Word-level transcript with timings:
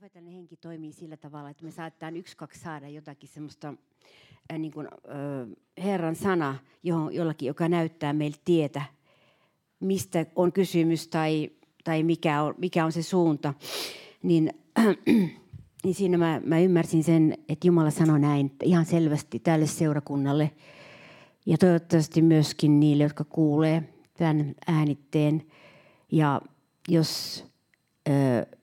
profeetallinen 0.00 0.34
henki 0.34 0.56
toimii 0.56 0.92
sillä 0.92 1.16
tavalla, 1.16 1.50
että 1.50 1.64
me 1.64 1.70
saattaa 1.70 2.10
yksi, 2.10 2.36
kaksi 2.36 2.60
saada 2.60 2.88
jotakin 2.88 3.28
semmoista 3.28 3.74
äh, 4.52 4.58
niin 4.58 4.72
kuin, 4.72 4.86
äh, 4.86 5.84
Herran 5.84 6.16
sana 6.16 6.58
johon, 6.82 7.14
jollakin, 7.14 7.46
joka 7.46 7.68
näyttää 7.68 8.12
meille 8.12 8.36
tietä, 8.44 8.82
mistä 9.80 10.26
on 10.36 10.52
kysymys 10.52 11.08
tai, 11.08 11.50
tai 11.84 12.02
mikä, 12.02 12.42
on, 12.42 12.54
mikä 12.58 12.84
on 12.84 12.92
se 12.92 13.02
suunta. 13.02 13.54
Niin, 14.22 14.52
äh, 14.78 14.86
niin 15.84 15.94
siinä 15.94 16.18
mä, 16.18 16.40
mä 16.44 16.58
ymmärsin 16.58 17.04
sen, 17.04 17.38
että 17.48 17.66
Jumala 17.66 17.90
sanoi 17.90 18.20
näin 18.20 18.52
ihan 18.62 18.86
selvästi 18.86 19.38
tälle 19.38 19.66
seurakunnalle 19.66 20.50
ja 21.46 21.58
toivottavasti 21.58 22.22
myöskin 22.22 22.80
niille, 22.80 23.02
jotka 23.02 23.24
kuulee 23.24 23.94
tämän 24.18 24.54
äänitteen. 24.66 25.42
Ja 26.12 26.42
jos... 26.88 27.44
Äh, 28.08 28.59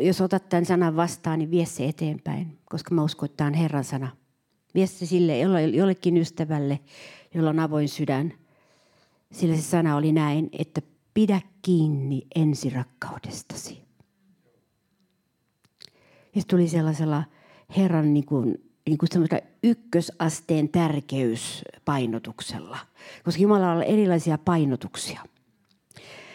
jos 0.00 0.20
otat 0.20 0.48
tämän 0.48 0.66
sanan 0.66 0.96
vastaan, 0.96 1.38
niin 1.38 1.50
vie 1.50 1.66
se 1.66 1.88
eteenpäin, 1.88 2.58
koska 2.64 2.94
mä 2.94 3.02
uskon, 3.02 3.26
että 3.26 3.36
tämä 3.36 3.48
on 3.48 3.54
Herran 3.54 3.84
sana. 3.84 4.16
Vie 4.74 4.86
se 4.86 5.06
sille 5.06 5.38
jollekin 5.74 6.16
ystävälle, 6.16 6.80
jolla 7.34 7.50
on 7.50 7.58
avoin 7.58 7.88
sydän. 7.88 8.32
Sillä 9.32 9.56
se 9.56 9.62
sana 9.62 9.96
oli 9.96 10.12
näin, 10.12 10.50
että 10.58 10.82
pidä 11.14 11.40
kiinni 11.62 12.22
ensirakkaudestasi. 12.34 13.82
Ja 16.34 16.40
se 16.40 16.46
tuli 16.46 16.68
sellaisella 16.68 17.24
Herran 17.76 18.14
niin 18.14 18.26
kuin, 18.26 18.70
niin 18.86 18.98
kuin 18.98 19.08
ykkösasteen 19.62 20.68
tärkeyspainotuksella. 20.68 22.78
Koska 23.24 23.42
Jumalalla 23.42 23.74
on 23.74 23.82
erilaisia 23.82 24.38
painotuksia. 24.38 25.20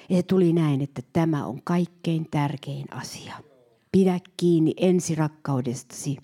Ja 0.10 0.16
se 0.16 0.24
tuli 0.24 0.54
näin, 0.54 0.82
että 0.82 1.02
tämä 1.14 1.46
on 1.46 1.62
kaikkein 1.64 2.28
tärkein 2.32 2.86
asia. 2.92 3.34
Pidä 3.96 4.20
kiinni 4.38 4.74
ensirakkaudestasi. 4.78 6.18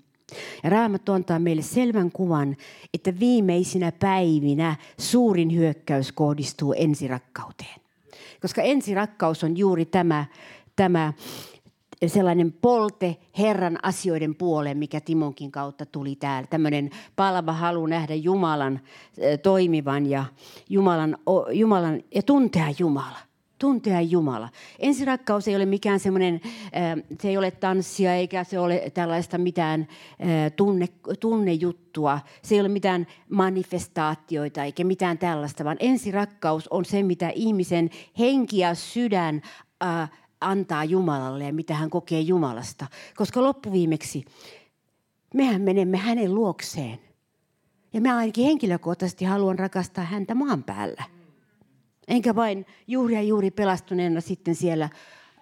Ja 0.64 0.70
Raamattu 0.70 1.12
antaa 1.12 1.40
meille 1.40 1.62
selvän 1.62 2.12
kuvan, 2.12 2.56
että 2.94 3.20
viimeisinä 3.20 3.92
päivinä 3.92 4.76
suurin 5.00 5.56
hyökkäys 5.56 6.12
kohdistuu 6.12 6.74
ensirakkauteen. 6.78 7.82
Koska 8.42 8.62
ensirakkaus 8.62 9.44
on 9.44 9.58
juuri 9.58 9.86
tämä, 9.86 10.26
tämä 10.76 11.14
sellainen 12.08 12.52
polte 12.52 13.18
Herran 13.38 13.78
asioiden 13.84 14.36
puoleen, 14.36 14.78
mikä 14.78 15.02
Timonkin 15.02 15.52
kautta 15.52 15.86
tuli 15.86 16.16
täällä. 16.16 16.48
Tämmöinen 16.48 16.90
palava 17.16 17.54
halu 17.54 17.86
nähdä 17.86 18.16
Jumalan 18.16 18.80
toimivan 19.44 20.06
ja 20.06 20.26
Jumalan, 20.70 21.18
Jumalan 21.52 22.04
ja 22.16 22.24
tuntea 22.24 22.68
Jumala 22.80 23.31
tuntea 23.62 24.02
Jumala. 24.02 24.50
Ensirakkaus 24.80 25.48
ei 25.48 25.56
ole 25.56 25.66
mikään 25.66 26.00
semmoinen, 26.00 26.42
se 27.22 27.30
ei 27.30 27.38
ole 27.38 27.52
tanssia 27.52 28.16
eikä 28.16 28.44
se 28.44 28.60
ole 28.60 28.92
tällaista 28.94 29.38
mitään 29.38 29.88
tunne, 30.56 30.88
tunnejuttua. 31.20 32.20
Se 32.44 32.56
ei 32.56 32.62
ole 32.62 32.70
mitään 32.70 33.08
manifestaatioita 33.30 34.64
eikä 34.64 34.84
mitään 34.84 35.18
tällaista, 35.18 35.64
vaan 35.64 35.78
ensirakkaus 35.80 36.68
on 36.68 36.86
se, 36.86 37.04
mitä 37.04 37.30
ihmisen 37.30 37.90
henki 38.20 38.58
ja 38.58 38.76
sydän 38.76 39.42
antaa 40.42 40.84
Jumalalle 40.84 41.44
ja 41.44 41.54
mitä 41.54 41.74
hän 41.74 41.90
kokee 41.90 42.20
Jumalasta. 42.20 42.88
Koska 43.16 43.44
loppuviimeksi 43.44 44.26
mehän 45.34 45.62
menemme 45.62 45.98
hänen 45.98 46.36
luokseen. 46.36 47.00
Ja 47.94 48.02
mä 48.02 48.18
ainakin 48.18 48.46
henkilökohtaisesti 48.46 49.26
haluan 49.26 49.60
rakastaa 49.60 50.04
häntä 50.04 50.36
maan 50.36 50.64
päällä. 50.64 51.21
Enkä 52.08 52.36
vain 52.36 52.66
juuri 52.88 53.14
ja 53.14 53.22
juuri 53.22 53.52
pelastuneena 53.52 54.22
sitten 54.22 54.56
siellä 54.56 54.90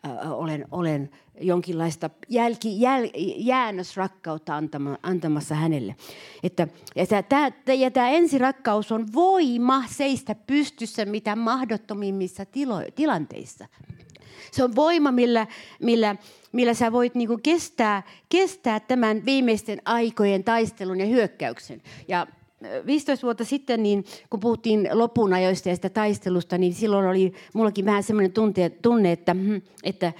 äh, 0.05 0.31
olen, 0.31 0.65
olen 0.71 1.09
jonkinlaista 1.41 2.09
jälki, 2.29 2.81
jäl, 2.81 3.09
jäännösrakkautta 3.35 4.55
antama, 4.55 4.97
antamassa 5.03 5.55
hänelle. 5.55 5.95
Että, 6.43 6.67
ja, 6.95 7.23
tämä, 7.23 7.51
ja 7.73 7.91
tämä 7.91 8.09
ensirakkaus 8.09 8.91
on 8.91 9.07
voima 9.13 9.83
seistä 9.87 10.35
pystyssä 10.35 11.05
mitä 11.05 11.35
mahdottomimmissa 11.35 12.45
tilo, 12.45 12.81
tilanteissa. 12.95 13.67
Se 14.51 14.63
on 14.63 14.75
voima, 14.75 15.11
millä, 15.11 15.47
millä, 15.79 16.15
millä 16.51 16.73
sä 16.73 16.91
voit 16.91 17.15
niinku 17.15 17.39
kestää, 17.43 18.03
kestää 18.29 18.79
tämän 18.79 19.25
viimeisten 19.25 19.81
aikojen 19.85 20.43
taistelun 20.43 20.99
ja 20.99 21.05
hyökkäyksen. 21.05 21.81
Ja 22.07 22.27
15 22.85 23.27
vuotta 23.27 23.45
sitten, 23.45 23.83
niin 23.83 24.05
kun 24.29 24.39
puhuttiin 24.39 24.89
lopun 24.93 25.33
ajoista 25.33 25.69
ja 25.69 25.75
sitä 25.75 25.89
taistelusta, 25.89 26.57
niin 26.57 26.73
silloin 26.73 27.07
oli 27.07 27.33
mullakin 27.53 27.85
vähän 27.85 28.03
semmoinen 28.03 28.31
tunte, 28.31 28.69
tunne, 28.69 29.11
että, 29.11 29.33
hmm, 29.33 29.61
että 29.83 30.13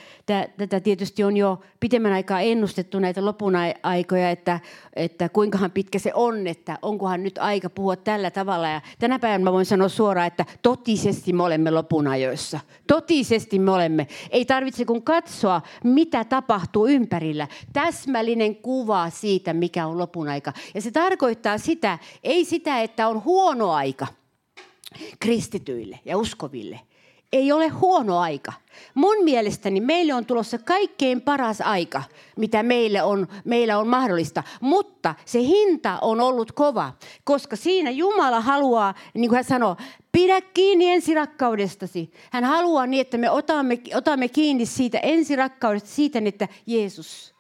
tätä 0.58 0.80
tietysti 0.80 1.24
on 1.24 1.38
jo 1.38 1.60
pitemmän 1.80 2.14
aikaa 2.14 2.42
ennustettu 2.42 3.00
näitä 3.00 3.26
lopun 3.26 3.54
aikoja, 3.84 4.30
että, 4.30 4.60
että 4.96 5.30
kuinkahan 5.30 5.72
pitkä 5.72 6.00
se 6.00 6.12
on, 6.14 6.48
että 6.48 6.78
onkohan 6.82 7.24
nyt 7.24 7.38
aika 7.38 7.70
puhua 7.70 7.96
tällä 7.96 8.32
tavalla. 8.32 8.70
Ja 8.70 8.82
tänä 9.00 9.20
päivänä 9.20 9.44
mä 9.44 9.52
voin 9.52 9.66
sanoa 9.66 9.90
suoraan, 9.90 10.28
että 10.28 10.46
totisesti 10.62 11.34
me 11.34 11.44
olemme 11.44 11.72
lopun 11.72 12.08
ajoissa. 12.08 12.60
Totisesti 12.88 13.60
me 13.60 13.72
olemme. 13.72 14.08
Ei 14.30 14.46
tarvitse 14.46 14.86
kun 14.86 15.04
katsoa, 15.04 15.62
mitä 15.84 16.24
tapahtuu 16.24 16.88
ympärillä. 16.88 17.48
Täsmällinen 17.74 18.56
kuva 18.56 19.10
siitä, 19.10 19.54
mikä 19.54 19.88
on 19.88 19.98
lopun 19.98 20.28
aika. 20.28 20.54
Ja 20.76 20.82
se 20.82 20.92
tarkoittaa 20.92 21.58
sitä, 21.58 22.00
ei 22.30 22.46
sitä, 22.46 22.82
että 22.82 23.08
on 23.08 23.24
huono 23.24 23.72
aika 23.72 24.08
kristityille 25.20 26.00
ja 26.06 26.18
uskoville. 26.18 26.80
Ei 27.34 27.52
ole 27.52 27.68
huono 27.68 28.20
aika. 28.20 28.54
Mun 28.94 29.24
mielestäni 29.24 29.82
meille 29.82 30.14
on 30.14 30.26
tulossa 30.26 30.58
kaikkein 30.58 31.22
paras 31.22 31.62
aika, 31.62 32.04
mitä 32.38 32.64
meille 32.64 33.04
on, 33.04 33.28
meillä 33.46 33.80
on 33.80 33.88
mahdollista. 33.88 34.44
Mutta 34.62 35.16
se 35.26 35.40
hinta 35.40 36.00
on 36.02 36.22
ollut 36.22 36.52
kova, 36.52 36.94
koska 37.24 37.56
siinä 37.56 37.90
Jumala 37.90 38.42
haluaa, 38.42 38.94
niin 39.14 39.30
kuin 39.30 39.36
hän 39.36 39.44
sanoo, 39.44 39.78
pidä 40.12 40.42
kiinni 40.42 40.92
ensirakkaudestasi. 40.92 42.12
Hän 42.32 42.44
haluaa 42.44 42.86
niin, 42.88 43.02
että 43.02 43.18
me 43.18 43.30
otamme, 43.30 43.82
otamme 43.96 44.28
kiinni 44.28 44.66
siitä 44.66 45.00
ensirakkaudesta, 45.00 45.90
siitä, 45.90 46.22
että 46.26 46.48
Jeesus– 46.68 47.34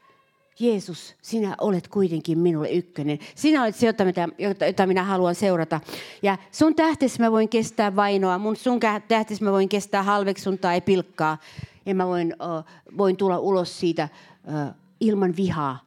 Jeesus, 0.59 1.16
sinä 1.22 1.56
olet 1.62 1.88
kuitenkin 1.88 2.40
minulle 2.40 2.70
ykkönen. 2.70 3.20
Sinä 3.36 3.62
olet 3.62 3.75
se, 3.75 3.86
jota, 3.86 4.03
jota, 4.38 4.66
jota 4.66 4.88
minä 4.88 5.03
haluan 5.03 5.36
seurata. 5.36 5.81
Ja 6.24 6.38
sun 6.52 6.75
tähtesi 6.75 7.20
mä 7.20 7.31
voin 7.31 7.50
kestää 7.50 7.96
vainoa, 7.96 8.38
mun 8.38 8.56
sun 8.56 8.80
tähtesi 9.08 9.44
mä 9.44 9.52
voin 9.52 9.69
kestää 9.69 10.03
halveksuntaa 10.03 10.75
ja 10.75 10.81
pilkkaa. 10.81 11.38
Ja 11.86 11.96
mä 11.96 12.08
voin, 12.08 12.34
uh, 12.34 12.98
voin 12.98 13.18
tulla 13.18 13.40
ulos 13.40 13.80
siitä 13.80 14.09
uh, 14.44 14.75
ilman 15.00 15.36
vihaa 15.36 15.80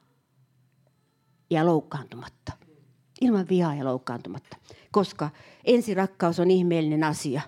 ja 1.50 1.66
loukkaantumatta. 1.66 2.52
Ilman 3.20 3.48
vihaa 3.48 3.74
ja 3.74 3.84
loukkaantumatta. 3.84 4.56
Koska 4.90 5.30
ensirakkaus 5.64 6.40
on 6.40 6.50
ihmeellinen 6.50 7.04
asia. 7.04 7.40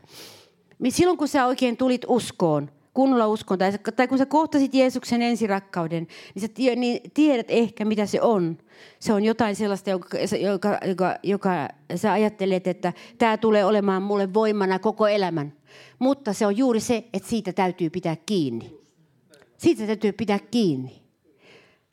Silloin 0.88 1.18
kun 1.18 1.28
sä 1.28 1.46
oikein 1.46 1.76
tulit 1.76 2.02
uskoon, 2.06 2.70
kunnolla 2.94 3.27
uskon, 3.27 3.59
tai, 3.97 4.09
kun 4.09 4.19
sä 4.19 4.27
kohtasit 4.27 4.75
Jeesuksen 4.75 5.22
ensirakkauden, 5.22 6.06
niin 6.34 6.43
sä 6.43 6.77
niin 6.77 7.10
tiedät 7.15 7.47
ehkä, 7.49 7.84
mitä 7.84 8.06
se 8.06 8.21
on. 8.21 8.59
Se 8.99 9.12
on 9.12 9.25
jotain 9.25 9.56
sellaista, 9.56 9.91
joka, 9.91 10.19
joka, 10.41 10.78
joka, 10.87 11.16
joka 11.22 11.69
sä 11.97 12.12
ajattelet, 12.12 12.66
että 12.66 12.93
tämä 13.19 13.37
tulee 13.37 13.65
olemaan 13.65 14.03
mulle 14.03 14.34
voimana 14.34 14.78
koko 14.78 15.06
elämän. 15.06 15.53
Mutta 15.99 16.32
se 16.32 16.47
on 16.47 16.56
juuri 16.56 16.81
se, 16.81 17.05
että 17.12 17.28
siitä 17.28 17.53
täytyy 17.53 17.91
pitää 17.91 18.16
kiinni. 18.27 18.81
Siitä 19.56 19.87
täytyy 19.87 20.12
pitää 20.12 20.38
kiinni. 20.50 21.03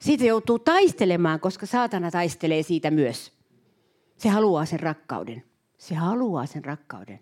Siitä 0.01 0.25
joutuu 0.25 0.59
taistelemaan, 0.59 1.39
koska 1.39 1.65
saatana 1.65 2.11
taistelee 2.11 2.63
siitä 2.63 2.91
myös. 2.91 3.31
Se 4.17 4.29
haluaa 4.29 4.65
sen 4.65 4.79
rakkauden. 4.79 5.43
Se 5.77 5.95
haluaa 5.95 6.45
sen 6.45 6.65
rakkauden. 6.65 7.19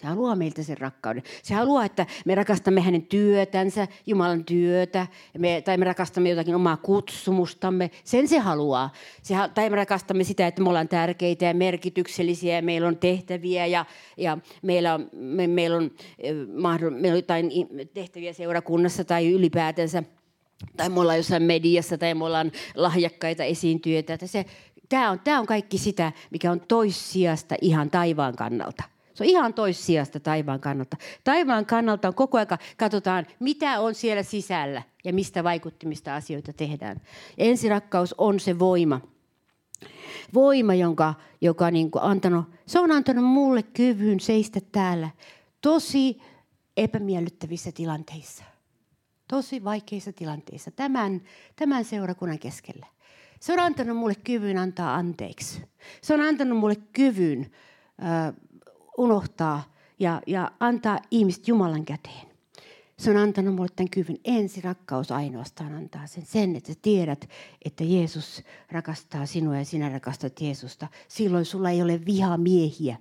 Se 0.00 0.06
haluaa 0.06 0.36
meiltä 0.36 0.62
sen 0.62 0.78
rakkauden. 0.78 1.22
Se 1.42 1.54
haluaa, 1.54 1.84
että 1.84 2.06
me 2.24 2.34
rakastamme 2.34 2.80
hänen 2.80 3.02
työtänsä, 3.02 3.88
Jumalan 4.06 4.44
työtä, 4.44 5.06
me, 5.38 5.62
tai 5.64 5.76
me 5.76 5.84
rakastamme 5.84 6.30
jotakin 6.30 6.54
omaa 6.54 6.76
kutsumustamme. 6.76 7.90
Sen 8.04 8.28
se 8.28 8.38
haluaa. 8.38 8.92
Se, 9.22 9.34
tai 9.54 9.70
me 9.70 9.76
rakastamme 9.76 10.24
sitä, 10.24 10.46
että 10.46 10.62
me 10.62 10.68
ollaan 10.68 10.88
tärkeitä 10.88 11.44
ja 11.44 11.54
merkityksellisiä 11.54 12.56
ja 12.56 12.62
meillä 12.62 12.88
on 12.88 12.96
tehtäviä 12.96 13.66
ja, 13.66 13.84
ja 14.16 14.38
meillä 14.62 14.94
on, 14.94 15.10
me, 15.12 15.46
meillä 15.46 15.76
on, 15.76 15.90
eh, 16.18 16.34
meillä 16.90 17.14
on 17.14 17.16
jotain 17.16 17.50
tehtäviä 17.94 18.32
seurakunnassa 18.32 19.04
tai 19.04 19.32
ylipäätänsä. 19.32 20.02
Tai 20.76 20.88
me 20.88 21.00
ollaan 21.00 21.18
jossain 21.18 21.42
mediassa 21.42 21.98
tai 21.98 22.14
me 22.14 22.24
ollaan 22.24 22.52
lahjakkaita 22.74 23.44
esiintyjiä. 23.44 24.02
Tämä 24.88 25.10
on, 25.10 25.20
tämä 25.20 25.40
on 25.40 25.46
kaikki 25.46 25.78
sitä, 25.78 26.12
mikä 26.30 26.52
on 26.52 26.60
toissijasta 26.60 27.54
ihan 27.60 27.90
taivaan 27.90 28.36
kannalta. 28.36 28.99
Se 29.20 29.24
on 29.24 29.30
ihan 29.30 29.54
toissijasta 29.54 30.20
taivaan 30.20 30.60
kannalta. 30.60 30.96
Taivaan 31.24 31.66
kannalta 31.66 32.08
on 32.08 32.14
koko 32.14 32.38
ajan, 32.38 32.58
katsotaan, 32.76 33.26
mitä 33.40 33.80
on 33.80 33.94
siellä 33.94 34.22
sisällä 34.22 34.82
ja 35.04 35.12
mistä 35.12 35.44
vaikuttimista 35.44 36.14
asioita 36.14 36.52
tehdään. 36.52 37.00
Ensirakkaus 37.38 38.14
on 38.18 38.40
se 38.40 38.58
voima. 38.58 39.00
Voima, 40.34 40.74
jonka, 40.74 41.14
joka 41.40 41.70
niin 41.70 41.90
antanut, 42.00 42.44
se 42.66 42.80
on 42.80 42.90
antanut 42.92 43.24
mulle 43.24 43.62
kyvyn 43.62 44.20
seistä 44.20 44.60
täällä 44.72 45.10
tosi 45.60 46.22
epämiellyttävissä 46.76 47.72
tilanteissa. 47.72 48.44
tosi 49.28 49.64
vaikeissa 49.64 50.12
tilanteissa, 50.12 50.70
tämän, 50.70 51.22
tämän 51.56 51.84
seurakunnan 51.84 52.38
keskellä. 52.38 52.86
Se 53.40 53.52
on 53.52 53.58
antanut 53.58 53.96
mulle 53.96 54.14
kyvyn 54.14 54.58
antaa 54.58 54.94
anteeksi. 54.94 55.62
Se 56.02 56.14
on 56.14 56.20
antanut 56.20 56.58
mulle 56.58 56.76
kyvyn 56.92 57.50
äh, 58.02 58.34
unohtaa 58.98 59.62
ja, 59.98 60.22
ja 60.26 60.52
antaa 60.60 60.98
ihmiset 61.10 61.48
Jumalan 61.48 61.84
käteen. 61.84 62.30
Se 62.98 63.10
on 63.10 63.16
antanut 63.16 63.54
mulle 63.54 63.68
tämän 63.76 63.90
kyvyn. 63.90 64.18
Ensi 64.24 64.60
rakkaus 64.60 65.12
ainoastaan 65.12 65.72
antaa 65.72 66.06
sen. 66.06 66.26
Sen, 66.26 66.56
että 66.56 66.72
sä 66.72 66.78
tiedät, 66.82 67.28
että 67.64 67.84
Jeesus 67.84 68.42
rakastaa 68.70 69.26
sinua 69.26 69.56
ja 69.56 69.64
sinä 69.64 69.88
rakastat 69.88 70.40
Jeesusta. 70.40 70.88
Silloin 71.08 71.44
sulla 71.44 71.70
ei 71.70 71.82
ole 71.82 72.00
vihamiehiä. 72.06 72.96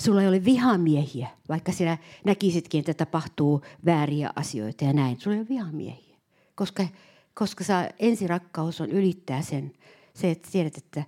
Sulla 0.00 0.22
ei 0.22 0.28
ole 0.28 0.44
vihamiehiä, 0.44 1.28
vaikka 1.48 1.72
sinä 1.72 1.98
näkisitkin, 2.24 2.78
että 2.78 2.94
tapahtuu 2.94 3.62
vääriä 3.84 4.30
asioita 4.36 4.84
ja 4.84 4.92
näin. 4.92 5.20
Sulla 5.20 5.34
ei 5.34 5.40
ole 5.40 5.48
vihamiehiä, 5.48 6.16
koska, 6.54 6.86
koska 7.34 7.64
ensi 7.64 7.94
ensirakkaus 7.98 8.80
on 8.80 8.90
ylittää 8.90 9.42
sen. 9.42 9.72
Se, 10.14 10.30
että 10.30 10.48
tiedät, 10.52 10.76
että, 10.76 11.04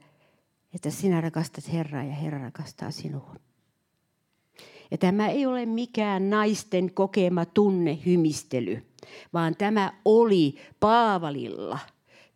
että 0.75 0.91
sinä 0.91 1.21
rakastat 1.21 1.73
Herraa 1.73 2.05
ja 2.05 2.15
Herra 2.15 2.39
rakastaa 2.39 2.91
sinua. 2.91 3.35
Ja 4.91 4.99
tämä 4.99 5.29
ei 5.29 5.47
ole 5.47 5.67
mikään 5.67 6.31
naisten 6.31 6.95
kokema 6.95 7.45
tunnehymistely, 7.45 8.83
vaan 9.33 9.57
tämä 9.57 9.93
oli 10.05 10.55
Paavalilla, 10.81 11.79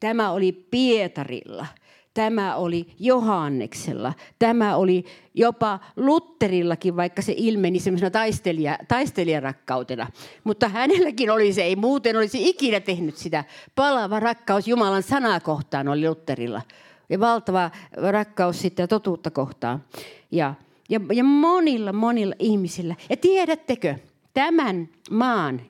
tämä 0.01 0.31
oli 0.31 0.53
Pietarilla, 0.53 1.67
tämä 2.15 2.57
oli 2.57 2.87
Johanneksella, 2.99 4.13
tämä 4.39 4.77
oli 4.77 5.05
jopa 5.35 5.81
Lutterillakin, 5.97 6.97
vaikka 6.97 7.23
se 7.23 7.35
ilmeni 7.37 7.81
semmoisena 7.81 8.11
taistelija, 8.11 8.79
taistelijarakkautena. 8.89 10.07
Mutta 10.45 10.69
hänelläkin 10.69 11.31
oli 11.31 11.53
se, 11.53 11.63
ei 11.63 11.77
muuten 11.77 12.17
olisi 12.17 12.49
ikinä 12.49 12.81
tehnyt 12.81 13.17
sitä. 13.17 13.45
Palava 13.75 14.21
rakkaus 14.21 14.69
Jumalan 14.69 15.03
sanaa 15.03 15.41
kohtaan 15.41 15.89
oli 15.89 16.09
Lutterilla. 16.09 16.63
Ja 17.09 17.21
valtava 17.21 17.71
rakkaus 18.11 18.61
sitten 18.61 18.89
totuutta 18.89 19.31
kohtaan. 19.31 19.85
Ja 20.31 20.55
ja, 20.89 21.01
ja 21.13 21.25
monilla, 21.25 21.93
monilla 21.93 22.35
ihmisillä. 22.39 22.97
Ja 23.11 23.17
tiedättekö, 23.17 23.95
tämän 24.35 24.89
maan 25.11 25.63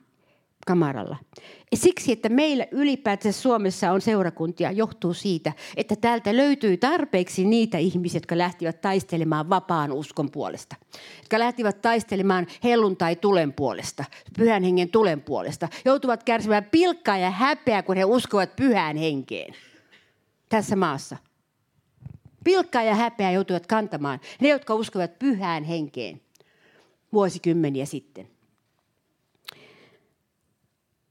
kamaralla. 0.67 1.17
Siksi, 1.75 2.11
että 2.11 2.29
meillä 2.29 2.67
ylipäätään 2.71 3.33
Suomessa 3.33 3.91
on 3.91 4.01
seurakuntia, 4.01 4.71
johtuu 4.71 5.13
siitä, 5.13 5.53
että 5.77 5.95
täältä 5.95 6.37
löytyy 6.37 6.77
tarpeeksi 6.77 7.45
niitä 7.45 7.77
ihmisiä, 7.77 8.17
jotka 8.17 8.37
lähtivät 8.37 8.81
taistelemaan 8.81 9.49
vapaan 9.49 9.91
uskon 9.91 10.31
puolesta. 10.31 10.75
Jotka 11.17 11.39
lähtivät 11.39 11.81
taistelemaan 11.81 12.47
helluntai 12.63 13.15
tulen 13.15 13.53
puolesta, 13.53 14.03
pyhän 14.37 14.63
hengen 14.63 14.89
tulen 14.89 15.21
puolesta. 15.21 15.69
Joutuvat 15.85 16.23
kärsimään 16.23 16.67
pilkkaa 16.71 17.17
ja 17.17 17.31
häpeää, 17.31 17.83
kun 17.83 17.97
he 17.97 18.05
uskovat 18.05 18.55
pyhään 18.55 18.97
henkeen 18.97 19.55
tässä 20.49 20.75
maassa. 20.75 21.17
Pilkkaa 22.43 22.83
ja 22.83 22.95
häpeää 22.95 23.31
joutuivat 23.31 23.67
kantamaan 23.67 24.19
ne, 24.41 24.49
jotka 24.49 24.75
uskovat 24.75 25.19
pyhään 25.19 25.63
henkeen 25.63 26.21
vuosikymmeniä 27.13 27.85
sitten. 27.85 28.27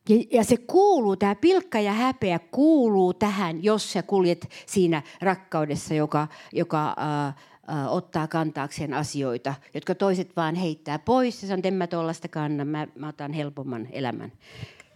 Ja, 0.09 0.17
ja 0.31 0.45
se 0.45 0.57
kuuluu, 0.57 1.17
tämä 1.17 1.35
pilkka 1.35 1.81
ja 1.81 1.93
häpeä 1.93 2.39
kuuluu 2.39 3.15
tähän, 3.15 3.65
jos 3.65 3.93
sä 3.93 4.03
kuljet 4.03 4.49
siinä 4.67 5.03
rakkaudessa, 5.21 5.95
joka, 5.95 6.29
joka 6.53 6.89
äh, 6.89 7.27
äh, 7.27 7.93
ottaa 7.93 8.29
kantaakseen 8.29 8.95
asioita, 8.95 9.55
jotka 9.75 9.95
toiset 9.95 10.37
vaan 10.37 10.55
heittää 10.55 10.99
pois. 10.99 11.43
Ja 11.43 11.49
sanoo, 11.49 11.59
että 11.59 11.69
en 11.69 11.75
mä 11.75 11.87
tuollaista 11.87 12.29
kanna, 12.29 12.65
mä, 12.65 12.87
mä 12.95 13.09
otan 13.09 13.33
helpomman 13.33 13.89
elämän. 13.93 14.33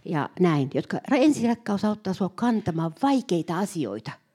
Ja 0.05 0.29
näin, 0.39 0.69
jotka 0.73 0.97
ensirakkaus 1.11 1.85
auttaa 1.85 2.13
sinua 2.13 2.31
kantamaan 2.35 2.93
vaikeita 3.01 3.59
asioita– 3.59 4.11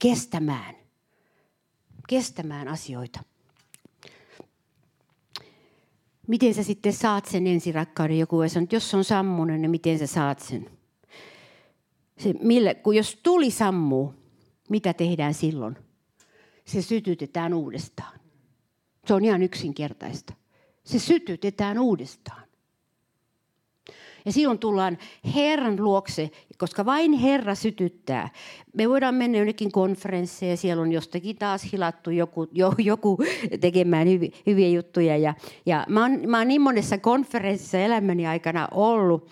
kestämään. 0.00 0.74
Kestämään 2.08 2.68
asioita. 2.68 3.20
Miten 6.26 6.54
sä 6.54 6.62
sitten 6.62 6.92
saat 6.92 7.26
sen 7.26 7.46
ensirakkauden? 7.46 8.18
Joku 8.18 8.36
sanoo, 8.48 8.64
että 8.64 8.76
jos 8.76 8.94
on 8.94 9.04
sammunut, 9.04 9.60
niin 9.60 9.70
miten 9.70 9.98
sä 9.98 10.06
saat 10.06 10.38
sen? 10.38 10.70
Se, 12.18 12.34
millä, 12.42 12.74
kun 12.74 12.96
jos 12.96 13.18
tuli 13.22 13.50
sammuu, 13.50 14.14
mitä 14.68 14.94
tehdään 14.94 15.34
silloin? 15.34 15.76
Se 16.64 16.82
sytytetään 16.82 17.54
uudestaan. 17.54 18.20
Se 19.06 19.14
on 19.14 19.24
ihan 19.24 19.42
yksinkertaista. 19.42 20.34
Se 20.84 20.98
sytytetään 20.98 21.78
uudestaan. 21.78 22.45
Ja 24.26 24.32
silloin 24.32 24.58
tullaan 24.58 24.98
Herran 25.34 25.76
luokse, 25.84 26.30
koska 26.58 26.86
vain 26.86 27.12
Herra 27.12 27.54
sytyttää. 27.54 28.28
Me 28.74 28.88
voidaan 28.88 29.14
mennä 29.14 29.38
jonnekin 29.38 29.72
konferensseen 29.72 30.50
ja 30.50 30.56
siellä 30.56 30.82
on 30.82 30.92
jostakin 30.92 31.36
taas 31.36 31.72
hilattu 31.72 32.10
joku, 32.10 32.48
jo, 32.52 32.72
joku 32.78 33.18
tekemään 33.60 34.08
hyvi, 34.08 34.32
hyviä 34.46 34.68
juttuja. 34.68 35.16
Ja, 35.16 35.34
ja 35.66 35.86
mä, 35.88 36.02
oon, 36.02 36.20
mä 36.26 36.38
oon 36.38 36.48
niin 36.48 36.60
monessa 36.60 36.98
konferenssissa 36.98 37.78
elämäni 37.78 38.26
aikana 38.26 38.68
ollut, 38.70 39.30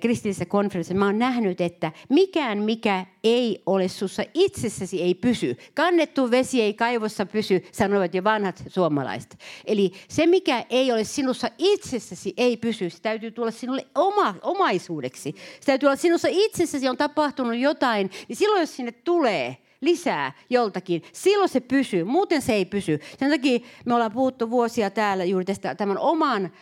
kristillisessä 0.00 0.44
konferenssissa, 0.44 0.98
mä 0.98 1.06
oon 1.06 1.18
nähnyt, 1.18 1.60
että 1.60 1.92
mikään 2.08 2.58
mikä 2.58 3.06
ei 3.24 3.62
ole 3.66 3.88
sussa 3.88 4.22
itsessäsi 4.34 5.02
ei 5.02 5.14
pysy. 5.14 5.56
Kannettu 5.74 6.30
vesi 6.30 6.62
ei 6.62 6.74
kaivossa 6.74 7.26
pysy, 7.26 7.62
sanoivat 7.72 8.14
jo 8.14 8.24
vanhat 8.24 8.62
suomalaiset. 8.68 9.38
Eli 9.64 9.92
se 10.08 10.26
mikä 10.26 10.64
ei 10.70 10.92
ole 10.92 11.04
sinussa 11.04 11.48
itsessäsi 11.58 12.34
ei 12.36 12.56
pysy, 12.56 12.90
se 12.90 13.02
täytyy 13.02 13.30
tulla 13.30 13.50
sinulle 13.50 13.86
oma, 13.94 14.34
omaisuudeksi. 14.42 15.34
Se 15.60 15.66
täytyy 15.66 15.86
olla 15.86 15.96
sinussa 15.96 16.28
itsessäsi 16.30 16.88
on 16.88 16.96
tapahtunut 16.96 17.56
jotain, 17.56 18.10
niin 18.28 18.36
silloin 18.36 18.60
jos 18.60 18.76
sinne 18.76 18.92
tulee, 18.92 19.56
lisää 19.80 20.32
joltakin, 20.50 21.02
silloin 21.12 21.48
se 21.48 21.60
pysyy, 21.60 22.04
muuten 22.04 22.42
se 22.42 22.52
ei 22.52 22.64
pysy. 22.64 23.00
Sen 23.18 23.30
takia 23.30 23.58
me 23.84 23.94
ollaan 23.94 24.12
puhuttu 24.12 24.50
vuosia 24.50 24.90
täällä 24.90 25.24
juuri 25.24 25.44
tästä 25.44 25.74
tämän 25.74 25.98
oman 25.98 26.52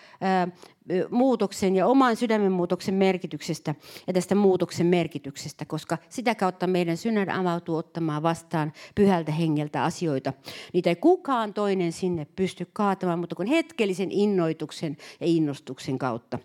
muutoksen 1.10 1.76
ja 1.76 1.86
oman 1.86 2.16
sydämen 2.16 2.52
muutoksen 2.52 2.94
merkityksestä 2.94 3.74
ja 4.06 4.12
tästä 4.12 4.34
muutoksen 4.34 4.86
merkityksestä, 4.86 5.64
koska 5.64 5.98
sitä 6.08 6.34
kautta 6.34 6.66
meidän 6.66 6.96
sydän 6.96 7.30
avautuu 7.30 7.76
ottamaan 7.76 8.22
vastaan 8.22 8.72
pyhältä 8.94 9.32
hengeltä 9.32 9.84
asioita. 9.84 10.32
Niitä 10.72 10.90
ei 10.90 10.96
kukaan 10.96 11.54
toinen 11.54 11.92
sinne 11.92 12.26
pysty 12.36 12.66
kaatamaan, 12.72 13.18
mutta 13.18 13.36
kun 13.36 13.46
hetkellisen 13.46 14.10
innoituksen 14.10 14.96
ja 15.20 15.26
innostuksen 15.26 15.98
kautta. 15.98 16.38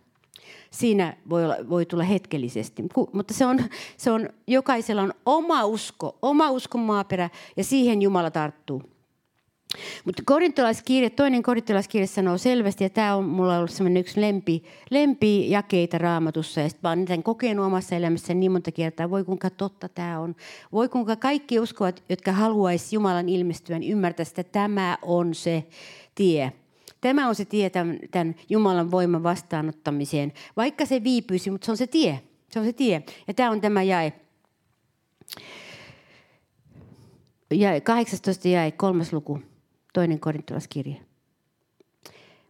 Siinä 0.71 1.17
voi, 1.29 1.45
olla, 1.45 1.55
voi 1.69 1.85
tulla 1.85 2.03
hetkellisesti, 2.03 2.83
mutta 3.13 3.33
se 3.33 3.45
on, 3.45 3.59
se 3.97 4.11
on, 4.11 4.29
jokaisella 4.47 5.01
on 5.01 5.13
oma 5.25 5.65
usko, 5.65 6.17
oma 6.21 6.51
uskon 6.51 6.81
maaperä 6.81 7.29
ja 7.57 7.63
siihen 7.63 8.01
Jumala 8.01 8.31
tarttuu. 8.31 8.92
Mutta 10.05 10.23
korintolaiskirje, 10.25 11.09
toinen 11.09 11.43
korintolaiskirje 11.43 12.07
sanoo 12.07 12.37
selvästi, 12.37 12.83
ja 12.83 12.89
tämä 12.89 13.15
on 13.15 13.25
mulla 13.25 13.57
ollut 13.57 13.71
semmoinen 13.71 14.01
yksi 14.01 14.21
lempi, 14.21 14.63
lempi 14.89 15.49
jakeita 15.49 15.97
raamatussa, 15.97 16.61
ja 16.61 16.69
sitten 16.69 16.81
mä 16.83 16.91
oon 16.91 16.99
niitä 16.99 17.17
kokenut 17.23 17.65
omassa 17.65 17.95
elämässäni 17.95 18.39
niin 18.39 18.51
monta 18.51 18.71
kertaa, 18.71 19.09
voi 19.09 19.23
kuinka 19.23 19.49
totta 19.49 19.89
tämä 19.89 20.19
on. 20.19 20.35
Voi 20.71 20.89
kuinka 20.89 21.15
kaikki 21.15 21.59
uskovat, 21.59 22.03
jotka 22.09 22.31
haluaisi 22.31 22.95
Jumalan 22.95 23.29
ilmestyä, 23.29 23.79
niin 23.79 23.91
ymmärtää, 23.91 24.25
että 24.29 24.43
tämä 24.43 24.97
on 25.01 25.35
se 25.35 25.63
tie. 26.15 26.53
Tämä 27.01 27.27
on 27.27 27.35
se 27.35 27.45
tie 27.45 27.69
tämän, 27.69 27.99
tämän 28.11 28.35
Jumalan 28.49 28.91
voiman 28.91 29.23
vastaanottamiseen, 29.23 30.33
vaikka 30.57 30.85
se 30.85 31.03
viipyisi, 31.03 31.51
mutta 31.51 31.65
se 31.65 31.71
on 31.71 31.77
se 31.77 31.87
tie. 31.87 32.19
Se 32.49 32.59
on 32.59 32.65
se 32.65 32.73
tie. 32.73 33.03
Ja 33.27 33.33
tämä 33.33 33.51
on 33.51 33.61
tämä 33.61 33.83
jae. 33.83 34.13
Jae 37.51 37.81
18 37.81 38.47
jae, 38.47 38.71
kolmas 38.71 39.13
luku 39.13 39.39
toinen 39.93 40.19
korintolaskirje. 40.19 41.01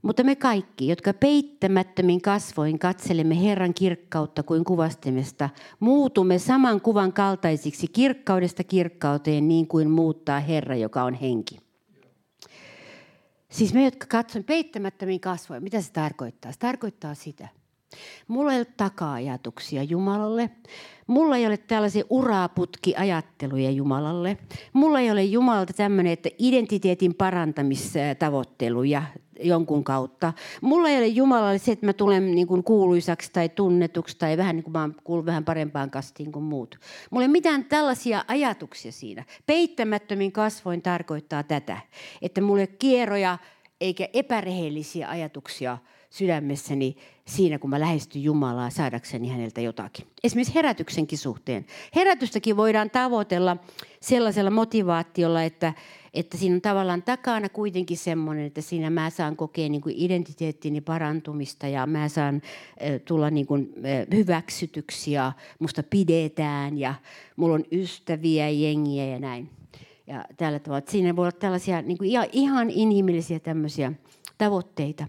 Mutta 0.02 0.24
me 0.24 0.36
kaikki, 0.36 0.88
jotka 0.88 1.14
peittämättömin 1.14 2.22
kasvoin 2.22 2.80
katselemme 2.80 3.42
Herran 3.44 3.74
kirkkautta 3.74 4.44
kuin 4.44 4.64
kuvastimesta, 4.64 5.50
muutumme 5.80 6.40
saman 6.40 6.82
kuvan 6.82 7.14
kaltaisiksi 7.14 7.88
kirkkaudesta 7.88 8.64
kirkkauteen 8.64 9.48
niin 9.48 9.68
kuin 9.68 9.90
muuttaa 9.90 10.40
Herra, 10.40 10.76
joka 10.76 11.04
on 11.04 11.14
henki. 11.14 11.58
Siis 13.52 13.74
me, 13.74 13.86
jotka 13.86 14.06
katsomme 14.10 14.44
peittämättömin 14.44 15.20
kasvoin, 15.20 15.64
mitä 15.64 15.82
se 15.82 15.92
tarkoittaa? 15.92 16.52
Se 16.52 16.60
tarkoittaa 16.60 17.16
sitä. 17.16 17.48
Mulla 18.28 18.54
ei 18.54 18.60
ole 18.60 18.68
taka-ajatuksia 18.78 19.84
Jumalalle. 19.84 20.50
Mulla 21.08 21.38
ei 21.38 21.48
ole 21.48 21.58
tällaisia 21.58 22.04
uraputkiajatteluja 22.10 23.72
Jumalalle. 23.72 24.38
Mulla 24.74 25.00
ei 25.00 25.12
ole 25.12 25.24
Jumalalta 25.24 25.74
tämmöinen, 25.74 26.14
että 26.14 26.30
identiteetin 26.38 27.16
parantamistavoitteluja 27.16 29.04
jonkun 29.40 29.84
kautta. 29.84 30.34
Mulla 30.62 30.90
ei 30.90 30.98
ole 30.98 31.08
Jumalalle 31.08 31.58
se, 31.58 31.72
että 31.72 31.86
mä 31.86 31.94
tulen 31.94 32.36
niin 32.36 32.48
kuin 32.48 32.64
kuuluisaksi 32.64 33.30
tai 33.34 33.50
tunnetuksi 33.50 34.18
tai 34.18 34.38
vähän 34.38 34.56
niin 34.56 34.64
kuin 34.64 34.72
mä 34.72 34.90
kuulun 35.04 35.26
vähän 35.26 35.46
parempaan 35.46 35.92
kastiin 35.92 36.32
kuin 36.32 36.46
muut. 36.46 36.80
Mulla 37.12 37.24
ei 37.24 37.28
ole 37.28 37.32
mitään 37.32 37.66
tällaisia 37.66 38.26
ajatuksia 38.28 38.92
siinä. 38.92 39.24
Peittämättömin 39.46 40.32
kasvoin 40.32 40.82
tarkoittaa 40.82 41.44
tätä, 41.44 41.78
että 42.22 42.42
mulle 42.42 42.68
kierroja 42.68 43.38
eikä 43.82 44.08
epärehellisiä 44.14 45.10
ajatuksia 45.10 45.78
sydämessäni 46.14 46.96
siinä, 47.26 47.60
kun 47.60 47.70
mä 47.70 47.80
lähestyn 47.80 48.24
Jumalaa 48.24 48.70
saadakseni 48.70 49.30
häneltä 49.30 49.62
jotakin. 49.62 50.06
Esimerkiksi 50.24 50.56
herätyksenkin 50.56 51.18
suhteen. 51.18 51.66
Herätystäkin 51.96 52.58
voidaan 52.58 52.90
tavoitella 52.90 53.58
sellaisella 54.02 54.50
motivaatiolla, 54.52 55.44
että, 55.44 55.74
että 56.14 56.38
siinä 56.38 56.56
on 56.56 56.62
tavallaan 56.62 57.04
takana 57.04 57.50
kuitenkin 57.50 57.98
semmoinen, 57.98 58.46
että 58.46 58.62
siinä 58.62 58.90
mä 58.90 59.10
saan 59.10 59.36
kokea 59.36 59.70
niin 59.70 59.82
kuin 59.82 59.96
identiteettini 59.98 60.82
parantumista 60.82 61.68
ja 61.68 61.86
mä 61.86 62.10
saan 62.10 62.42
tulla 63.06 63.30
niin 63.30 63.46
kuin, 63.46 63.74
hyväksytyksi 64.14 65.12
ja 65.12 65.32
musta 65.60 65.84
pidetään 65.84 66.78
ja 66.78 66.96
mulla 67.36 67.56
on 67.56 67.66
ystäviä, 67.72 68.50
jengiä 68.50 69.06
ja 69.06 69.20
näin. 69.20 69.50
Ja 70.08 70.26
tällä 70.38 70.60
tavalla. 70.60 70.86
Siinä 70.88 71.16
voi 71.16 71.24
olla 71.24 71.32
tällaisia 71.32 71.82
niin 71.82 71.98
kuin 71.98 72.10
ihan 72.32 72.70
inhimillisiä 72.70 73.40
tämmöisiä 73.40 73.94
tavoitteita. 74.38 75.08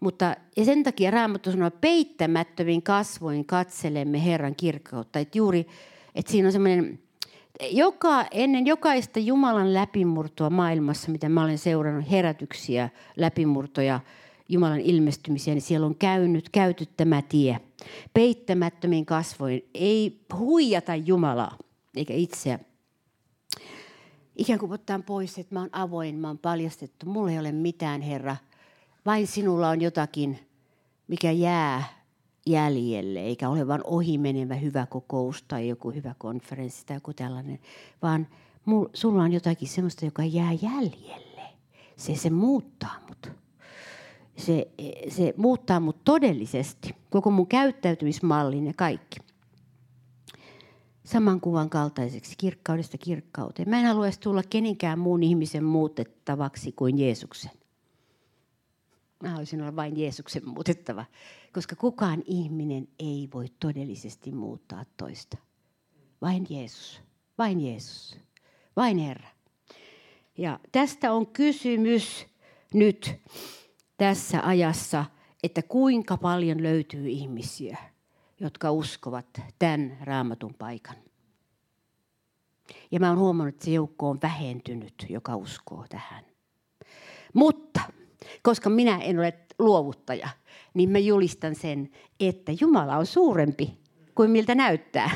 Mutta, 0.00 0.36
ja 0.56 0.64
sen 0.64 0.82
takia 0.82 1.10
Raamattu 1.10 1.50
sanoo, 1.50 1.70
peittämättömin 1.70 2.82
kasvoin 2.82 3.44
katselemme 3.44 4.24
Herran 4.24 4.56
kirkkautta. 4.56 5.18
Että 5.18 5.38
juuri, 5.38 5.66
että 6.14 6.32
siinä 6.32 6.48
on 6.48 6.52
semmoinen, 6.52 6.98
joka, 7.70 8.24
ennen 8.30 8.66
jokaista 8.66 9.18
Jumalan 9.18 9.74
läpimurtoa 9.74 10.50
maailmassa, 10.50 11.10
mitä 11.10 11.28
mä 11.28 11.44
olen 11.44 11.58
seurannut, 11.58 12.10
herätyksiä, 12.10 12.88
läpimurtoja, 13.16 14.00
Jumalan 14.48 14.80
ilmestymisiä, 14.80 15.54
niin 15.54 15.62
siellä 15.62 15.86
on 15.86 15.94
käynyt, 15.94 16.48
käyty 16.48 16.86
tämä 16.96 17.22
tie. 17.22 17.60
Peittämättömin 18.14 19.06
kasvoin, 19.06 19.68
ei 19.74 20.20
huijata 20.38 20.94
Jumalaa 20.94 21.58
eikä 21.96 22.14
itseä. 22.14 22.58
Ikään 24.36 24.58
kuin 24.58 24.72
ottaa 24.72 24.98
pois, 25.06 25.38
että 25.38 25.54
mä 25.54 25.60
oon 25.60 25.68
avoin, 25.72 26.14
mä 26.14 26.28
oon 26.28 26.38
paljastettu, 26.38 27.06
mulla 27.06 27.30
ei 27.30 27.38
ole 27.38 27.52
mitään, 27.52 28.00
Herra– 28.00 28.36
vain 29.06 29.26
sinulla 29.26 29.68
on 29.68 29.80
jotakin, 29.80 30.38
mikä 31.08 31.30
jää 31.30 31.84
jäljelle, 32.46 33.20
eikä 33.20 33.48
ole 33.48 33.66
vain 33.66 33.80
ohimenevä 33.84 34.54
hyvä 34.54 34.86
kokous 34.86 35.42
tai 35.42 35.68
joku 35.68 35.90
hyvä 35.90 36.14
konferenssi 36.18 36.86
tai 36.86 36.96
joku 36.96 37.12
tällainen, 37.12 37.58
vaan 38.02 38.26
sulla 38.94 39.22
on 39.22 39.32
jotakin 39.32 39.68
sellaista, 39.68 40.04
joka 40.04 40.24
jää 40.24 40.52
jäljelle. 40.52 41.42
Se, 41.96 42.14
se 42.16 42.30
muuttaa 42.30 42.96
mut. 43.08 43.32
Se, 44.36 44.68
se 45.08 45.34
muuttaa 45.36 45.80
mut 45.80 46.04
todellisesti, 46.04 46.94
koko 47.10 47.30
mun 47.30 47.46
käyttäytymismallin 47.46 48.66
ja 48.66 48.72
kaikki. 48.76 49.16
Saman 51.04 51.40
kuvan 51.40 51.70
kaltaiseksi, 51.70 52.34
kirkkaudesta 52.38 52.98
kirkkauteen. 52.98 53.68
Mä 53.68 53.80
en 53.80 53.86
haluaisi 53.86 54.20
tulla 54.20 54.42
kenenkään 54.50 54.98
muun 54.98 55.22
ihmisen 55.22 55.64
muutettavaksi 55.64 56.72
kuin 56.72 56.98
Jeesuksen. 56.98 57.59
Mä 59.22 59.28
haluaisin 59.28 59.62
olla 59.62 59.76
vain 59.76 60.00
Jeesuksen 60.00 60.48
muutettava, 60.48 61.04
koska 61.52 61.76
kukaan 61.76 62.22
ihminen 62.26 62.88
ei 62.98 63.28
voi 63.34 63.46
todellisesti 63.60 64.32
muuttaa 64.32 64.84
toista. 64.96 65.36
Vain 66.22 66.46
Jeesus, 66.50 67.00
vain 67.38 67.60
Jeesus, 67.60 68.18
vain 68.76 68.98
Herra. 68.98 69.28
Ja 70.38 70.60
tästä 70.72 71.12
on 71.12 71.26
kysymys 71.26 72.26
nyt 72.74 73.20
tässä 73.96 74.40
ajassa, 74.46 75.04
että 75.42 75.62
kuinka 75.62 76.16
paljon 76.16 76.62
löytyy 76.62 77.08
ihmisiä, 77.08 77.78
jotka 78.40 78.72
uskovat 78.72 79.26
tämän 79.58 79.98
raamatun 80.00 80.54
paikan. 80.54 80.96
Ja 82.90 83.00
mä 83.00 83.08
oon 83.08 83.18
huomannut, 83.18 83.54
että 83.54 83.64
se 83.64 83.70
joukko 83.70 84.10
on 84.10 84.18
vähentynyt, 84.22 85.06
joka 85.08 85.36
uskoo 85.36 85.84
tähän. 85.88 86.24
Mutta 87.34 87.69
koska 88.42 88.70
minä 88.70 88.98
en 88.98 89.18
ole 89.18 89.34
luovuttaja, 89.58 90.28
niin 90.74 90.90
mä 90.90 90.98
julistan 90.98 91.54
sen, 91.54 91.90
että 92.20 92.52
Jumala 92.60 92.96
on 92.96 93.06
suurempi 93.06 93.78
kuin 94.14 94.30
miltä 94.30 94.54
näyttää. 94.54 95.10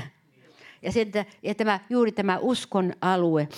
Ja, 0.82 0.92
sen, 0.92 1.12
ja 1.42 1.54
tämä, 1.54 1.80
juuri 1.90 2.12
tämä 2.12 2.38
uskon 2.38 2.92
alue, 3.00 3.48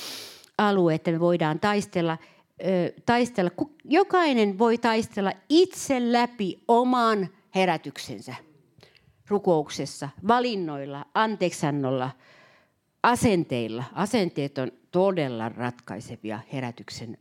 alue, 0.59 0.95
että 0.95 1.13
me 1.13 1.21
voidaan 1.21 1.61
taistella, 1.61 2.19
ö, 2.67 2.93
taistella, 3.07 3.51
jokainen 3.85 4.59
voi 4.59 4.79
taistella 4.79 5.33
itse 5.49 6.13
läpi 6.13 6.63
oman 6.69 7.29
herätyksensä 7.55 8.35
rukouksessa, 9.29 10.09
valinnoilla, 10.29 11.05
anteeksannolla, 11.15 12.11
asenteilla. 13.03 13.85
Asenteet 13.93 14.59
on 14.59 14.73
todella 14.91 15.49
ratkaisevia 15.49 16.41
herätyksen 16.53 17.19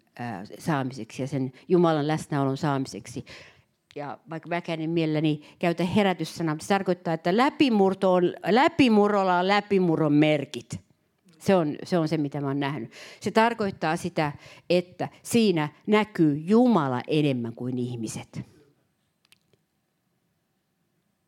saamiseksi 0.60 1.24
ja 1.24 1.28
sen 1.28 1.54
Jumalan 1.68 2.08
läsnäolon 2.08 2.58
saamiseksi. 2.58 3.26
Ja 3.96 4.18
vaikka 4.30 4.50
väkäinen 4.50 4.90
mielelläni 4.90 5.42
käytä 5.60 5.84
herätyssanaa, 5.84 6.56
se 6.62 6.68
tarkoittaa, 6.68 7.14
että 7.14 7.38
läpimurto 7.38 8.14
on, 8.14 8.34
läpimurrolla 8.50 9.40
on 9.40 9.48
läpimurron 9.48 10.14
merkit. 10.14 10.80
Se 11.40 11.56
on, 11.56 11.76
se 11.84 11.98
on 11.98 12.08
se, 12.08 12.18
mitä 12.18 12.42
mä 12.42 12.48
oon 12.48 12.60
nähnyt. 12.60 12.92
Se 13.20 13.32
tarkoittaa 13.32 13.98
sitä, 13.98 14.32
että 14.70 15.10
siinä 15.24 15.70
näkyy 15.88 16.38
Jumala 16.38 17.02
enemmän 17.08 17.54
kuin 17.54 17.80
ihmiset. 17.80 18.42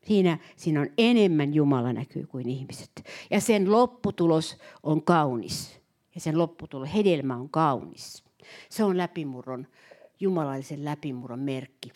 Siinä, 0.06 0.38
siinä 0.56 0.80
on 0.80 0.88
enemmän 0.98 1.54
Jumala 1.54 1.92
näkyy 1.92 2.26
kuin 2.26 2.48
ihmiset. 2.48 2.90
Ja 3.30 3.40
sen 3.40 3.72
lopputulos 3.72 4.56
on 4.82 5.02
kaunis. 5.02 5.80
Ja 6.14 6.20
sen 6.20 6.38
lopputulos, 6.38 6.94
hedelmä 6.94 7.36
on 7.36 7.50
kaunis. 7.50 8.27
Se 8.68 8.84
on 8.84 8.96
läpimurron, 8.96 9.66
jumalaisen 10.20 10.84
läpimurron 10.84 11.40
merkki. 11.40 11.92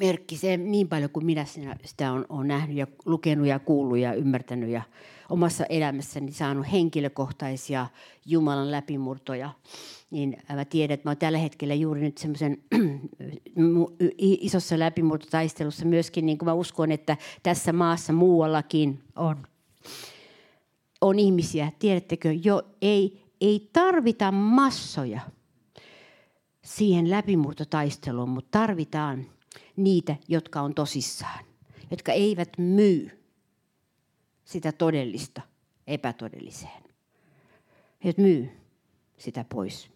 Merkki 0.00 0.36
se 0.36 0.56
niin 0.56 0.88
paljon 0.88 1.10
kuin 1.10 1.26
minä 1.26 1.44
sitä 1.84 2.12
on, 2.12 2.26
on 2.28 2.48
nähnyt 2.48 2.76
ja 2.76 2.86
lukenut 3.04 3.46
ja 3.46 3.58
kuullut 3.58 3.98
ja 3.98 4.14
ymmärtänyt 4.14 4.70
ja 4.70 4.82
omassa 5.30 5.64
elämässäni 5.64 6.32
saanut 6.32 6.72
henkilökohtaisia 6.72 7.86
Jumalan 8.26 8.70
läpimurtoja. 8.70 9.50
Niin 10.10 10.36
mä 10.54 10.64
tiedän, 10.64 10.94
että 10.94 11.06
mä 11.06 11.10
olen 11.10 11.18
tällä 11.18 11.38
hetkellä 11.38 11.74
juuri 11.74 12.00
nyt 12.00 12.18
semmoisen 12.18 12.58
isossa 14.18 14.78
läpimurtotaistelussa 14.78 15.86
myöskin, 15.86 16.26
niin 16.26 16.38
kuin 16.38 16.46
mä 16.46 16.52
uskon, 16.52 16.92
että 16.92 17.16
tässä 17.42 17.72
maassa 17.72 18.12
muuallakin 18.12 19.02
on 19.16 19.46
on 21.00 21.18
ihmisiä, 21.18 21.72
tiedättekö, 21.78 22.32
jo 22.32 22.62
ei 22.82 23.25
ei 23.40 23.70
tarvita 23.72 24.32
massoja 24.32 25.20
siihen 26.64 27.10
läpimurtotaisteluun, 27.10 28.28
mutta 28.28 28.58
tarvitaan 28.58 29.26
niitä, 29.76 30.16
jotka 30.28 30.60
on 30.60 30.74
tosissaan, 30.74 31.44
jotka 31.90 32.12
eivät 32.12 32.58
myy 32.58 33.26
sitä 34.44 34.72
todellista 34.72 35.42
epätodelliseen. 35.86 36.82
Jotka 38.04 38.22
myy 38.22 38.50
sitä 39.16 39.44
pois. 39.44 39.90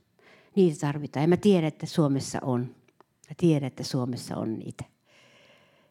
Niitä 0.57 0.81
tarvitaan. 0.81 1.23
Ja 1.23 1.29
mä 1.29 1.37
tiedän, 1.37 1.69
että 1.69 1.87
Suomessa 1.87 2.39
on. 2.43 2.61
Mä 3.29 3.35
tiedän, 3.37 3.67
että 3.67 3.85
Suomessa 3.85 4.37
on 4.37 4.59
niitä 4.59 4.85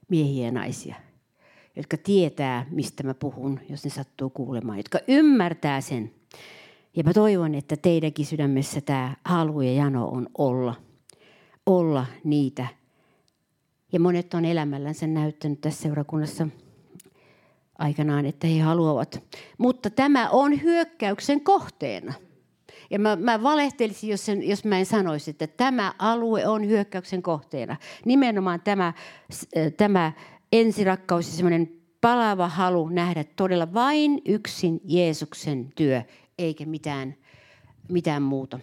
miehiä 0.09 0.45
ja 0.45 0.51
naisia, 0.51 0.95
jotka 1.75 1.97
tietää, 1.97 2.65
mistä 2.69 3.03
mä 3.03 3.13
puhun, 3.13 3.59
jos 3.69 3.83
ne 3.83 3.89
sattuu 3.89 4.29
kuulemaan. 4.29 4.77
Jotka 4.77 4.99
ymmärtää 5.07 5.81
sen, 5.81 6.13
ja 6.95 7.03
mä 7.03 7.13
toivon, 7.13 7.55
että 7.55 7.77
teidänkin 7.77 8.25
sydämessä 8.25 8.81
tämä 8.81 9.15
halu 9.25 9.61
ja 9.61 9.73
jano 9.73 10.07
on 10.07 10.27
olla, 10.37 10.75
olla 11.65 12.05
niitä. 12.23 12.67
Ja 13.91 13.99
monet 13.99 14.33
on 14.33 14.45
elämällänsä 14.45 15.07
näyttänyt 15.07 15.61
tässä 15.61 15.81
seurakunnassa 15.81 16.47
aikanaan, 17.79 18.25
että 18.25 18.47
he 18.47 18.59
haluavat. 18.59 19.23
Mutta 19.57 19.89
tämä 19.89 20.29
on 20.29 20.61
hyökkäyksen 20.61 21.41
kohteena. 21.41 22.13
Ja 22.89 22.99
mä, 22.99 23.15
mä 23.15 23.43
valehtelisin, 23.43 24.09
jos, 24.09 24.25
sen, 24.25 24.47
jos 24.49 24.65
mä 24.65 24.79
en 24.79 24.85
sanoisi, 24.85 25.31
että 25.31 25.47
tämä 25.47 25.93
alue 25.99 26.47
on 26.47 26.67
hyökkäyksen 26.67 27.21
kohteena. 27.21 27.75
Nimenomaan 28.05 28.61
tämä, 28.61 28.93
tämä 29.77 30.11
ensirakkaus 30.51 31.27
ja 31.27 31.33
semmoinen 31.33 31.71
palava 32.01 32.47
halu 32.47 32.89
nähdä 32.89 33.23
todella 33.23 33.73
vain 33.73 34.21
yksin 34.25 34.81
Jeesuksen 34.83 35.69
työ 35.75 36.03
eikä 36.39 36.65
mitään, 36.65 37.15
mitään 37.89 38.21
muuta. 38.21 38.59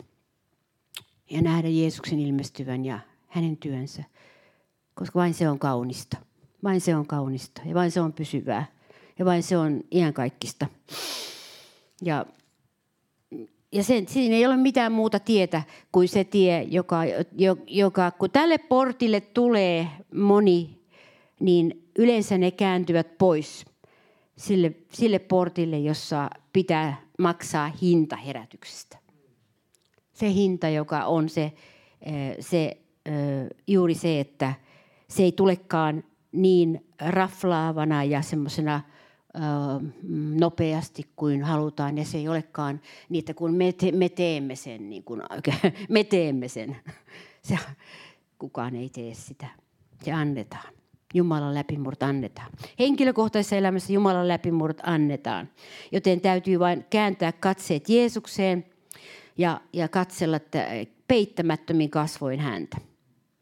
Ja 1.31 1.43
nähdä 1.43 1.69
Jeesuksen 1.69 2.21
ilmestyvän 2.21 2.85
ja 2.85 2.99
hänen 3.29 3.57
työnsä, 3.57 4.05
koska 4.95 5.19
vain 5.19 5.35
se 5.35 5.49
on 5.49 5.59
kaunista. 5.59 6.17
Vain 6.65 6.81
se 6.81 6.97
on 6.97 7.07
kaunista 7.07 7.63
ja 7.65 7.75
vain 7.75 7.91
se 7.91 8.01
on 8.01 8.13
pysyvää 8.13 8.67
ja 9.19 9.25
vain 9.25 9.43
se 9.43 9.57
on 9.57 9.81
iankaikkista. 9.91 10.67
Ja, 12.03 12.27
ja 13.73 13.83
sen, 13.83 14.09
siinä 14.09 14.37
ei 14.37 14.47
ole 14.47 14.57
mitään 14.57 14.93
muuta 14.93 15.21
tietä 15.21 15.63
kuin 15.93 16.09
se 16.09 16.25
tie, 16.25 16.63
joka, 16.63 17.01
joka 17.67 18.11
kun 18.11 18.31
tälle 18.31 18.59
portille 18.59 19.21
tulee 19.21 19.89
moni, 20.15 20.81
niin 21.41 21.91
yleensä 21.99 22.39
ne 22.39 22.51
kääntyvät 22.51 23.19
pois 23.19 23.65
sille, 24.37 24.73
sille 24.93 25.19
portille, 25.19 25.79
jossa 25.79 26.31
pitää 26.53 27.06
maksaa 27.19 27.73
hinta 27.83 28.17
herätyksestä. 28.17 28.99
Se 30.13 30.33
hinta, 30.33 30.69
joka 30.69 31.05
on 31.05 31.29
se, 31.29 31.53
se 32.41 32.77
juuri 33.67 33.95
se, 33.95 34.21
että 34.21 34.55
se 35.09 35.23
ei 35.23 35.33
tulekaan 35.33 36.05
niin 36.33 36.87
raflaavana 37.01 38.05
ja 38.05 38.23
semmoisena 38.23 38.81
nopeasti 40.41 41.11
kuin 41.17 41.43
halutaan 41.43 41.99
ja 41.99 42.05
se 42.05 42.19
ei 42.19 42.29
olekaan 42.29 42.81
niitä, 43.09 43.35
kun 43.35 43.55
me, 43.55 43.73
te, 43.73 43.93
me 43.93 44.09
teemme 44.09 44.57
sen, 44.57 44.91
niin 44.91 45.05
kuin, 45.05 45.23
me 45.89 46.05
teemme 46.05 46.49
sen. 46.49 46.77
Se, 47.43 47.59
kukaan 48.39 48.77
ei 48.77 48.89
tee 48.89 49.15
sitä. 49.15 49.47
Se 50.03 50.13
annetaan. 50.13 50.75
Jumalan 51.15 51.55
läpimurto 51.55 52.07
annetaan. 52.07 52.53
Henkilökohtaisessa 52.79 53.57
elämässä 53.57 53.93
Jumalan 53.93 54.29
läpimurto 54.29 54.83
annetaan. 54.87 55.49
Joten 55.93 56.21
täytyy 56.21 56.59
vain 56.59 56.85
kääntää 56.91 57.33
katseet 57.33 57.89
Jeesukseen 57.89 58.67
ja, 59.39 59.61
ja 59.73 59.89
katsella 59.89 60.41
peittämättömin 61.09 61.91
kasvoin 61.91 62.41
häntä. 62.41 62.77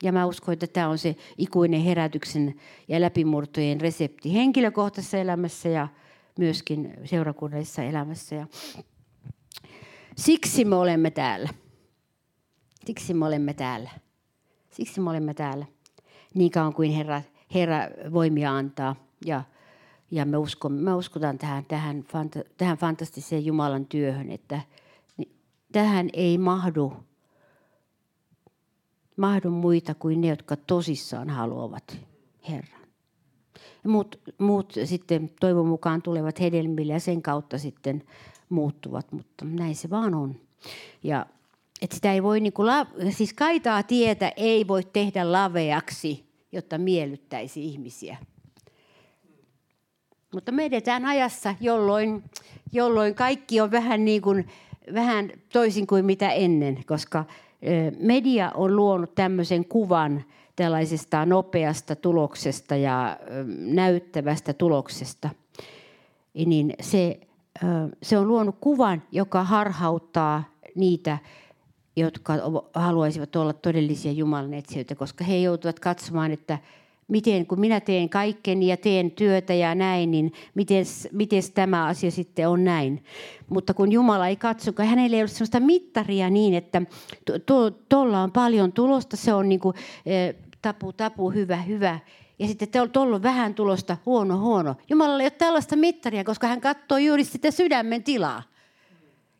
Ja 0.03 0.13
mä 0.13 0.27
uskon, 0.27 0.53
että 0.53 0.67
tämä 0.67 0.89
on 0.89 0.99
se 0.99 1.17
ikuinen 1.39 1.81
herätyksen 1.81 2.55
ja 2.89 3.01
läpimurtojen 3.01 3.81
resepti 3.81 4.35
henkilökohtaisessa 4.35 5.19
elämässä 5.19 5.69
ja 5.69 5.89
myöskin 6.39 6.95
seurakunnallisessa 7.05 7.83
elämässä. 7.83 8.35
Ja 8.35 8.47
siksi 10.17 10.65
me 10.65 10.77
olemme 10.77 11.11
täällä. 11.11 11.49
Siksi 12.87 13.15
me 13.15 13.27
olemme 13.27 13.55
täällä. 13.55 13.91
Siksi 14.71 15.01
me 15.01 15.11
olemme 15.11 15.35
täällä. 15.35 15.67
Niin 16.35 16.51
kauan 16.51 16.75
kuin 16.75 16.91
Herra, 16.91 17.23
Herra 17.55 17.79
voimia 18.13 18.57
antaa. 18.57 18.97
Ja, 19.27 19.43
ja 20.11 20.25
me, 20.25 20.37
uskon, 20.37 20.73
me 20.73 20.95
uskotaan 20.95 21.39
tähän, 21.39 21.65
tähän, 21.65 22.05
tähän 22.57 22.79
fantastiseen 22.79 23.45
Jumalan 23.45 23.87
työhön, 23.87 24.31
että 24.31 24.61
tähän 25.73 26.09
ei 26.13 26.39
mahdu 26.39 26.93
mahdu 29.17 29.51
muita 29.51 29.95
kuin 29.95 30.21
ne, 30.21 30.29
jotka 30.29 30.57
tosissaan 30.57 31.31
haluavat 31.31 31.99
Herran. 32.49 32.81
Muut, 33.87 34.21
muut 34.39 34.73
sitten 34.85 35.31
toivon 35.41 35.67
mukaan 35.67 36.03
tulevat 36.03 36.41
hedelmille 36.41 36.93
ja 36.93 37.01
sen 37.01 37.23
kautta 37.23 37.59
sitten 37.59 38.03
muuttuvat, 38.49 39.13
mutta 39.13 39.45
näin 39.45 39.77
se 39.77 39.91
vaan 39.91 40.15
on. 40.15 40.41
Ja 41.03 41.27
että 41.83 41.95
sitä 41.97 42.13
ei 42.13 42.23
voi, 42.23 42.41
niin 42.41 42.53
kuin, 42.53 42.69
siis 43.11 43.33
kaitaa 43.33 43.83
tietä 43.83 44.33
ei 44.37 44.69
voi 44.69 44.85
tehdä 44.85 45.33
laveaksi, 45.33 46.34
jotta 46.55 46.79
miellyttäisi 46.79 47.65
ihmisiä. 47.65 48.17
Mutta 50.35 50.53
me 50.53 50.65
edetään 50.65 51.05
ajassa, 51.05 51.55
jolloin, 51.61 52.25
jolloin 52.73 53.15
kaikki 53.15 53.61
on 53.61 53.71
vähän, 53.71 54.05
niin 54.05 54.23
kuin, 54.23 54.49
vähän 54.95 55.31
toisin 55.53 55.87
kuin 55.87 56.05
mitä 56.05 56.31
ennen, 56.31 56.85
koska 56.87 57.25
media 57.99 58.51
on 58.55 58.77
luonut 58.77 59.15
tämmöisen 59.15 59.65
kuvan 59.65 60.25
tällaisesta 60.57 61.27
nopeasta 61.27 61.97
tuloksesta 61.97 62.77
ja 62.77 63.19
näyttävästä 63.59 64.53
tuloksesta. 64.53 65.31
Niin 66.35 66.75
se, 66.81 67.21
se 68.03 68.19
on 68.19 68.29
luonut 68.29 68.57
kuvan, 68.61 69.03
joka 69.13 69.45
harhauttaa 69.45 70.45
niitä, 70.75 71.19
jotka 71.97 72.33
haluaisivat 72.75 73.37
olla 73.37 73.53
todellisia 73.53 74.13
Jumalan 74.13 74.55
etsijöitä, 74.55 74.95
koska 74.95 75.25
he 75.25 75.37
joutuvat 75.37 75.81
katsomaan, 75.81 76.33
että– 76.33 76.59
miten 77.09 77.47
kun 77.47 77.61
minä 77.61 77.81
teen 77.81 78.09
kaikkeni 78.09 78.67
ja 78.67 78.77
teen 78.77 79.11
työtä 79.11 79.55
ja 79.55 79.75
näin, 79.75 80.11
niin 80.11 80.33
miten 81.13 81.43
tämä 81.55 81.87
asia 81.87 82.11
sitten 82.11 82.49
on 82.49 82.65
näin. 82.65 83.05
Mutta 83.49 83.75
kun 83.75 83.93
Jumala 83.93 84.29
ei 84.29 84.37
katso, 84.37 84.73
kun 84.73 84.85
hänellä 84.85 85.17
ei 85.17 85.23
ole 85.23 85.29
sellaista 85.29 85.61
mittaria 85.61 86.31
niin, 86.31 86.55
että 86.55 86.83
tuolla 87.89 88.23
on 88.23 88.33
paljon 88.33 88.73
tulosta, 88.73 89.17
se 89.17 89.35
on 89.35 89.49
niin 89.49 89.61
kuin, 89.61 89.77
eh, 90.07 90.35
tapu, 90.63 90.93
tapu, 90.93 91.31
hyvä, 91.31 91.57
hyvä. 91.57 91.99
Ja 92.39 92.47
sitten 92.47 92.69
tuolla 92.93 93.17
on 93.17 93.23
vähän 93.23 93.55
tulosta, 93.55 93.97
huono, 94.07 94.39
huono. 94.39 94.75
Jumalalla 94.89 95.23
ei 95.23 95.25
ole 95.25 95.31
tällaista 95.31 95.77
mittaria, 95.77 96.25
koska 96.25 96.47
hän 96.47 96.61
katsoo 96.61 96.99
juuri 96.99 97.25
sitä 97.25 97.51
sydämen 97.51 98.03
tilaa. 98.03 98.43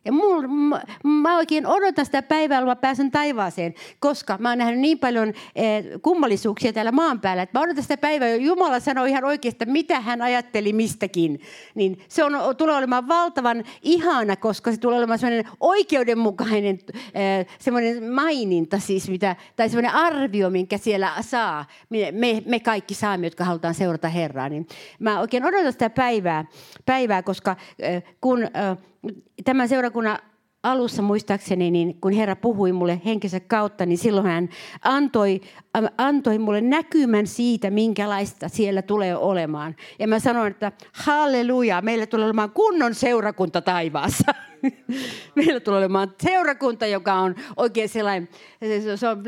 Ja 0.05 0.11
mul, 0.11 0.47
mä, 0.47 0.81
mä 1.03 1.37
oikein 1.37 1.67
odotan 1.67 2.05
sitä 2.05 2.21
päivää, 2.21 2.59
kun 2.59 2.67
mä 2.67 2.75
pääsen 2.75 3.11
taivaaseen, 3.11 3.73
koska 3.99 4.37
mä 4.37 4.49
oon 4.49 4.57
nähnyt 4.57 4.79
niin 4.79 4.99
paljon 4.99 5.33
eh, 5.55 5.85
kummallisuuksia 6.01 6.73
täällä 6.73 6.91
maan 6.91 7.21
päällä, 7.21 7.43
että 7.43 7.59
mä 7.59 7.63
odotan 7.63 7.83
sitä 7.83 7.97
päivää, 7.97 8.29
jo 8.29 8.35
Jumala 8.35 8.79
sanoo 8.79 9.05
ihan 9.05 9.23
oikeasti, 9.23 9.65
mitä 9.65 9.99
hän 9.99 10.21
ajatteli 10.21 10.73
mistäkin. 10.73 11.41
Niin 11.75 11.99
se 12.07 12.23
on, 12.23 12.33
tulee 12.57 12.75
olemaan 12.75 13.07
valtavan 13.07 13.63
ihana, 13.81 14.35
koska 14.35 14.71
se 14.71 14.77
tulee 14.77 14.97
olemaan 14.97 15.19
sellainen 15.19 15.51
oikeudenmukainen 15.59 16.79
eh, 17.13 17.45
semmoinen 17.59 18.11
maininta, 18.11 18.79
siis 18.79 19.09
mitä, 19.09 19.35
tai 19.55 19.69
semmoinen 19.69 19.93
arvio, 19.93 20.49
minkä 20.49 20.77
siellä 20.77 21.11
saa. 21.21 21.65
Me, 21.89 22.43
me, 22.45 22.59
kaikki 22.59 22.93
saamme, 22.93 23.27
jotka 23.27 23.43
halutaan 23.43 23.73
seurata 23.73 24.09
Herraa. 24.09 24.49
Niin 24.49 24.67
mä 24.99 25.19
oikein 25.19 25.45
odotan 25.45 25.71
sitä 25.71 25.89
päivää, 25.89 26.45
päivää 26.85 27.23
koska 27.23 27.55
eh, 27.79 28.03
kun... 28.21 28.43
Eh, 28.43 28.77
tämän 29.43 29.69
seurakunnan 29.69 30.19
alussa 30.65 31.01
muistaakseni, 31.01 31.71
niin 31.71 32.01
kun 32.01 32.11
Herra 32.11 32.35
puhui 32.35 32.71
mulle 32.71 33.01
henkensä 33.05 33.39
kautta, 33.39 33.85
niin 33.85 33.97
silloin 33.97 34.27
hän 34.27 34.49
antoi, 34.81 35.41
antoi 35.97 36.37
mulle 36.37 36.61
näkymän 36.61 37.27
siitä, 37.27 37.69
minkälaista 37.69 38.49
siellä 38.49 38.81
tulee 38.81 39.17
olemaan. 39.17 39.75
Ja 39.99 40.07
mä 40.07 40.19
sanoin, 40.19 40.51
että 40.51 40.71
halleluja, 40.93 41.81
meillä 41.81 42.05
tulee 42.05 42.25
olemaan 42.25 42.51
kunnon 42.51 42.95
seurakunta 42.95 43.61
taivaassa. 43.61 44.33
meillä 45.35 45.59
tulee 45.59 45.77
olemaan 45.77 46.13
seurakunta, 46.21 46.85
joka 46.85 47.13
on 47.13 47.35
oikein 47.57 47.89
sellainen, 47.89 48.29
se 48.95 49.07
on 49.07 49.23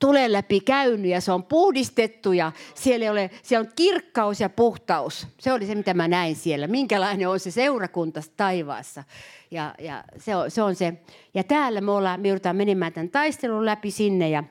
tulee 0.00 0.32
läpi 0.32 0.60
käynyt 0.60 1.10
ja 1.10 1.20
se 1.20 1.32
on 1.32 1.44
puhdistettu 1.44 2.32
ja 2.32 2.52
siellä, 2.74 3.04
ei 3.04 3.10
ole, 3.10 3.30
siellä 3.42 3.66
on 3.66 3.72
kirkkaus 3.76 4.40
ja 4.40 4.48
puhtaus. 4.48 5.26
Se 5.40 5.52
oli 5.52 5.66
se, 5.66 5.74
mitä 5.74 5.94
mä 5.94 6.08
näin 6.08 6.36
siellä. 6.36 6.66
Minkälainen 6.66 7.28
on 7.28 7.40
se 7.40 7.50
seurakunta 7.50 8.20
taivaassa. 8.36 9.04
Ja, 9.50 9.74
ja 9.78 10.04
se, 10.16 10.36
on, 10.36 10.50
se 10.50 10.62
on 10.62 10.74
se. 10.74 10.92
Ja 11.34 11.44
täällä 11.44 11.80
me, 11.80 11.90
ollaan, 11.90 12.20
me 12.20 12.28
joudutaan 12.28 12.56
menemään 12.56 12.92
tämän 12.92 13.10
taistelun 13.10 13.66
läpi 13.66 13.90
sinne 13.90 14.28
ja 14.28 14.44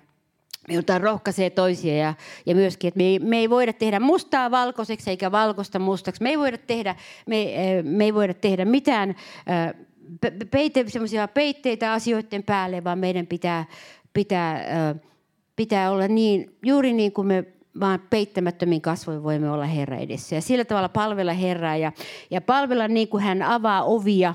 me 0.67 0.73
joudutaan 0.73 1.01
rohkaisee 1.01 1.49
toisia 1.49 1.97
ja, 1.97 2.13
ja 2.45 2.55
myöskin, 2.55 2.87
että 2.87 2.97
me 2.97 3.03
ei, 3.03 3.19
me 3.19 3.37
ei 3.37 3.49
voida 3.49 3.73
tehdä 3.73 3.99
mustaa 3.99 4.51
valkoiseksi 4.51 5.09
eikä 5.09 5.31
valkoista 5.31 5.79
mustaksi. 5.79 6.23
Me 6.23 6.29
ei 6.29 6.39
voida 6.39 6.57
tehdä, 6.57 6.95
me, 7.25 7.41
eh, 7.41 7.83
me 7.83 8.03
ei 8.03 8.13
voida 8.13 8.33
tehdä 8.33 8.65
mitään 8.65 9.09
eh, 9.09 10.35
peite, 10.51 10.85
peitteitä 11.33 11.93
asioiden 11.93 12.43
päälle, 12.43 12.83
vaan 12.83 12.99
meidän 12.99 13.27
pitää, 13.27 13.65
pitää 14.13 14.63
eh, 14.63 15.08
pitää 15.59 15.91
olla 15.91 16.07
niin, 16.07 16.57
juuri 16.65 16.93
niin 16.93 17.11
kuin 17.11 17.27
me 17.27 17.45
vaan 17.79 18.01
peittämättömin 18.09 18.81
kasvoin 18.81 19.23
voimme 19.23 19.51
olla 19.51 19.65
Herra 19.65 19.97
edessä. 19.97 20.35
Ja 20.35 20.41
sillä 20.41 20.65
tavalla 20.65 20.89
palvella 20.89 21.33
Herraa 21.33 21.77
ja, 21.77 21.91
ja 22.31 22.41
palvella 22.41 22.87
niin 22.87 23.07
kuin 23.07 23.23
hän 23.23 23.41
avaa 23.41 23.83
ovia. 23.83 24.33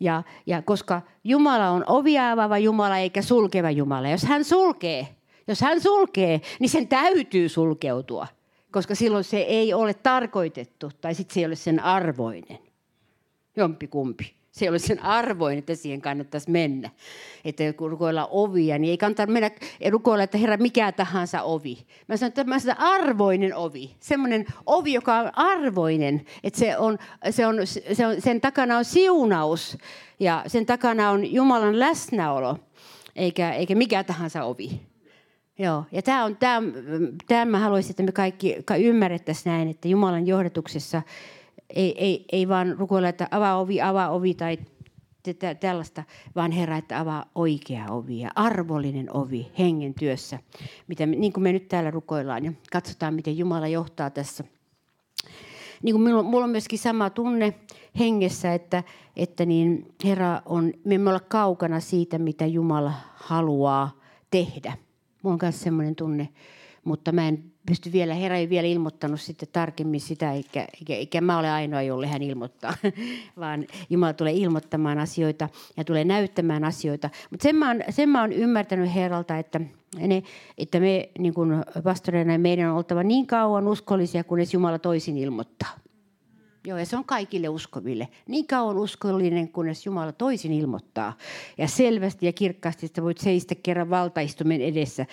Ja, 0.00 0.22
ja 0.46 0.62
koska 0.62 1.02
Jumala 1.24 1.70
on 1.70 1.84
ovia 1.86 2.32
avaava 2.32 2.58
Jumala 2.58 2.98
eikä 2.98 3.22
sulkeva 3.22 3.70
Jumala. 3.70 4.08
Jos 4.08 4.22
hän 4.22 4.44
sulkee, 4.44 5.08
jos 5.46 5.60
hän 5.60 5.80
sulkee, 5.80 6.40
niin 6.60 6.70
sen 6.70 6.88
täytyy 6.88 7.48
sulkeutua. 7.48 8.26
Koska 8.70 8.94
silloin 8.94 9.24
se 9.24 9.38
ei 9.38 9.74
ole 9.74 9.94
tarkoitettu 9.94 10.90
tai 11.00 11.14
sitten 11.14 11.34
se 11.34 11.40
ei 11.40 11.46
ole 11.46 11.56
sen 11.56 11.80
arvoinen. 11.80 12.58
Jompi 13.56 13.86
kumpi 13.86 14.37
se 14.58 14.64
ei 14.64 14.68
ole 14.68 14.78
sen 14.78 15.02
arvoin, 15.02 15.58
että 15.58 15.74
siihen 15.74 16.00
kannattaisi 16.00 16.50
mennä. 16.50 16.90
Että 17.44 17.72
kun 17.72 17.90
rukoilla 17.90 18.28
ovia, 18.30 18.78
niin 18.78 18.90
ei 18.90 18.98
kannata 18.98 19.26
mennä 19.26 19.50
rukoilla, 19.90 20.24
että 20.24 20.38
herra, 20.38 20.56
mikä 20.56 20.92
tahansa 20.92 21.42
ovi. 21.42 21.78
Mä 22.08 22.16
sanon, 22.16 22.28
että 22.28 22.44
mä 22.44 22.58
sanon, 22.58 22.78
arvoinen 22.78 23.54
ovi. 23.54 23.90
Semmoinen 24.00 24.46
ovi, 24.66 24.92
joka 24.92 25.14
on 25.14 25.38
arvoinen. 25.38 26.24
Että 26.44 26.58
se 26.58 26.78
on, 26.78 26.98
se 27.30 27.46
on, 27.46 27.56
se 27.92 28.06
on, 28.06 28.20
sen 28.20 28.40
takana 28.40 28.78
on 28.78 28.84
siunaus 28.84 29.78
ja 30.20 30.44
sen 30.46 30.66
takana 30.66 31.10
on 31.10 31.32
Jumalan 31.32 31.78
läsnäolo, 31.78 32.58
eikä, 33.16 33.52
eikä 33.52 33.74
mikä 33.74 34.04
tahansa 34.04 34.44
ovi. 34.44 34.80
Joo, 35.58 35.84
ja 35.92 36.02
tämä 36.02 36.24
on, 36.24 36.36
tämä, 36.36 36.62
tämä 37.28 37.44
mä 37.44 37.58
haluaisin, 37.58 37.90
että 37.90 38.02
me 38.02 38.12
kaikki 38.12 38.56
ymmärrettäisiin 38.78 39.52
näin, 39.52 39.68
että 39.68 39.88
Jumalan 39.88 40.26
johdatuksessa– 40.26 41.02
ei, 41.74 42.04
ei, 42.04 42.24
ei 42.32 42.48
vaan 42.48 42.76
rukoilla, 42.78 43.08
että 43.08 43.28
avaa 43.30 43.58
ovi, 43.58 43.80
avaa 43.80 44.10
ovi 44.10 44.34
tai 44.34 44.58
tällaista, 45.60 46.04
vaan 46.36 46.52
Herra, 46.52 46.76
että 46.76 47.00
avaa 47.00 47.30
oikea 47.34 47.86
ovi 47.90 48.20
ja 48.20 48.30
arvollinen 48.34 49.16
ovi 49.16 49.52
hengen 49.58 49.94
työssä, 49.94 50.38
mitä, 50.88 51.06
niin 51.06 51.32
kuin 51.32 51.44
me 51.44 51.52
nyt 51.52 51.68
täällä 51.68 51.90
rukoillaan 51.90 52.44
ja 52.44 52.52
katsotaan, 52.72 53.14
miten 53.14 53.38
Jumala 53.38 53.68
johtaa 53.68 54.10
tässä. 54.10 54.44
Niin 55.82 55.94
kuin 55.94 56.02
minulla, 56.02 56.22
mulla 56.22 56.44
on 56.44 56.50
myöskin 56.50 56.78
sama 56.78 57.10
tunne 57.10 57.54
hengessä, 57.98 58.54
että, 58.54 58.82
että 59.16 59.46
niin 59.46 59.94
Herra 60.04 60.42
on, 60.46 60.72
me 60.84 60.94
emme 60.94 61.10
olla 61.10 61.20
kaukana 61.20 61.80
siitä, 61.80 62.18
mitä 62.18 62.46
Jumala 62.46 62.92
haluaa 63.14 64.00
tehdä. 64.30 64.76
Mulla 65.22 65.34
on 65.34 65.38
myös 65.42 65.60
sellainen 65.60 65.96
tunne, 65.96 66.28
mutta 66.84 67.12
mä 67.12 67.28
en 67.28 67.52
pysty 67.68 67.92
vielä, 67.92 68.14
Herra 68.14 68.36
ei 68.36 68.48
vielä 68.48 68.66
ilmoittanut 68.66 69.20
sitten 69.20 69.48
tarkemmin 69.52 70.00
sitä, 70.00 70.32
eikä, 70.32 70.66
eikä, 70.74 70.94
eikä 70.94 71.20
mä 71.20 71.38
ole 71.38 71.50
ainoa, 71.50 71.82
jolle 71.82 72.06
hän 72.06 72.22
ilmoittaa, 72.22 72.74
vaan 73.40 73.66
Jumala 73.90 74.12
tulee 74.12 74.32
ilmoittamaan 74.32 74.98
asioita 74.98 75.48
ja 75.76 75.84
tulee 75.84 76.04
näyttämään 76.04 76.64
asioita. 76.64 77.10
Mutta 77.30 77.42
sen, 77.42 77.56
sen 77.90 78.08
mä 78.08 78.20
oon 78.20 78.32
ymmärtänyt 78.32 78.94
Herralta, 78.94 79.38
että, 79.38 79.60
ne, 79.98 80.22
että 80.58 80.80
me 80.80 81.08
niin 81.18 81.34
kuin 81.34 81.64
pastoreina 81.84 82.38
meidän 82.38 82.70
on 82.70 82.76
oltava 82.76 83.02
niin 83.02 83.26
kauan 83.26 83.68
uskollisia, 83.68 84.24
kunnes 84.24 84.54
Jumala 84.54 84.78
toisin 84.78 85.18
ilmoittaa. 85.18 85.70
Joo, 86.66 86.78
ja 86.78 86.86
se 86.86 86.96
on 86.96 87.04
kaikille 87.04 87.48
uskoville. 87.48 88.08
Niin 88.26 88.46
kauan 88.46 88.78
uskollinen, 88.78 89.48
kunnes 89.48 89.86
Jumala 89.86 90.12
toisin 90.12 90.52
ilmoittaa. 90.52 91.16
Ja 91.58 91.68
selvästi 91.68 92.26
ja 92.26 92.32
kirkkaasti 92.32 92.86
että 92.86 93.02
voit 93.02 93.18
seistä 93.18 93.54
kerran 93.54 93.90
valtaistumen 93.90 94.60
edessä 94.60 95.06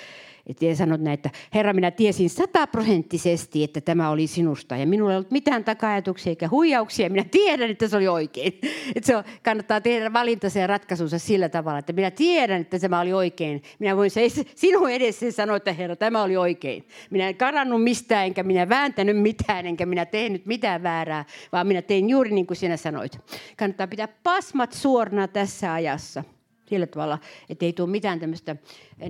että 0.47 0.75
sanot 0.75 1.01
näin, 1.01 1.13
että 1.13 1.29
Herra, 1.53 1.73
minä 1.73 1.91
tiesin 1.91 2.29
sataprosenttisesti, 2.29 3.63
että 3.63 3.81
tämä 3.81 4.09
oli 4.09 4.27
sinusta. 4.27 4.77
Ja 4.77 4.85
minulla 4.87 5.11
ei 5.11 5.17
ollut 5.17 5.31
mitään 5.31 5.63
taka-ajatuksia 5.63 6.29
eikä 6.29 6.49
huijauksia. 6.49 7.09
Minä 7.09 7.25
tiedän, 7.31 7.69
että 7.69 7.87
se 7.87 7.97
oli 7.97 8.07
oikein. 8.07 8.59
Että 8.95 9.07
se 9.07 9.17
on, 9.17 9.23
kannattaa 9.43 9.81
tehdä 9.81 10.13
valintansa 10.13 10.59
ja 10.59 10.67
ratkaisunsa 10.67 11.19
sillä 11.19 11.49
tavalla, 11.49 11.79
että 11.79 11.93
minä 11.93 12.11
tiedän, 12.11 12.61
että 12.61 12.79
tämä 12.79 12.99
oli 12.99 13.13
oikein. 13.13 13.63
Minä 13.79 13.97
voin 13.97 14.11
se, 14.11 14.27
sinun 14.55 14.89
edessä 14.89 15.31
sanoa, 15.31 15.57
että 15.57 15.73
Herra, 15.73 15.95
tämä 15.95 16.23
oli 16.23 16.37
oikein. 16.37 16.87
Minä 17.09 17.27
en 17.27 17.35
karannut 17.35 17.83
mistään, 17.83 18.25
enkä 18.25 18.43
minä 18.43 18.69
vääntänyt 18.69 19.17
mitään, 19.17 19.65
enkä 19.65 19.85
minä 19.85 20.05
tehnyt 20.05 20.45
mitään 20.45 20.83
väärää, 20.83 21.25
vaan 21.51 21.67
minä 21.67 21.81
tein 21.81 22.09
juuri 22.09 22.31
niin 22.31 22.47
kuin 22.47 22.57
sinä 22.57 22.77
sanoit. 22.77 23.19
Kannattaa 23.57 23.87
pitää 23.87 24.07
pasmat 24.23 24.71
suorana 24.71 25.27
tässä 25.27 25.73
ajassa. 25.73 26.23
Sillä 26.65 26.87
tavalla, 26.87 27.19
että 27.49 27.65
ei 27.65 27.73
tule 27.73 27.89
mitään 27.89 28.19
tämmöistä 28.19 28.55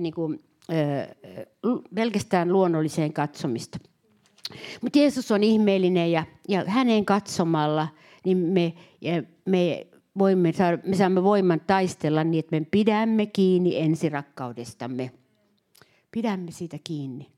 niin 0.00 0.14
kuin, 0.14 0.40
pelkästään 1.94 2.52
luonnolliseen 2.52 3.12
katsomista. 3.12 3.78
Mutta 4.82 4.98
Jeesus 4.98 5.30
on 5.30 5.44
ihmeellinen 5.44 6.12
ja, 6.12 6.24
ja 6.48 6.64
hänen 6.66 7.04
katsomalla 7.04 7.88
niin 8.24 8.38
me, 8.38 8.74
ja 9.00 9.22
me, 9.44 9.86
voimme 10.18 10.52
me 10.86 10.96
saamme 10.96 11.22
voiman 11.22 11.60
taistella 11.60 12.24
niin, 12.24 12.38
että 12.38 12.60
me 12.60 12.66
pidämme 12.70 13.26
kiinni 13.26 13.80
ensirakkaudestamme. 13.80 15.10
Pidämme 16.10 16.50
siitä 16.50 16.78
kiinni. 16.84 17.32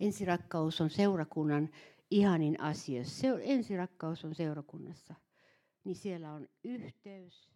Ensirakkaus 0.00 0.80
on 0.80 0.90
seurakunnan 0.90 1.68
ihanin 2.10 2.60
asia. 2.60 3.04
Se, 3.04 3.28
ensirakkaus 3.42 4.24
on 4.24 4.34
seurakunnassa. 4.34 5.14
Niin 5.84 5.96
siellä 5.96 6.32
on 6.32 6.48
yhteys 6.64 7.49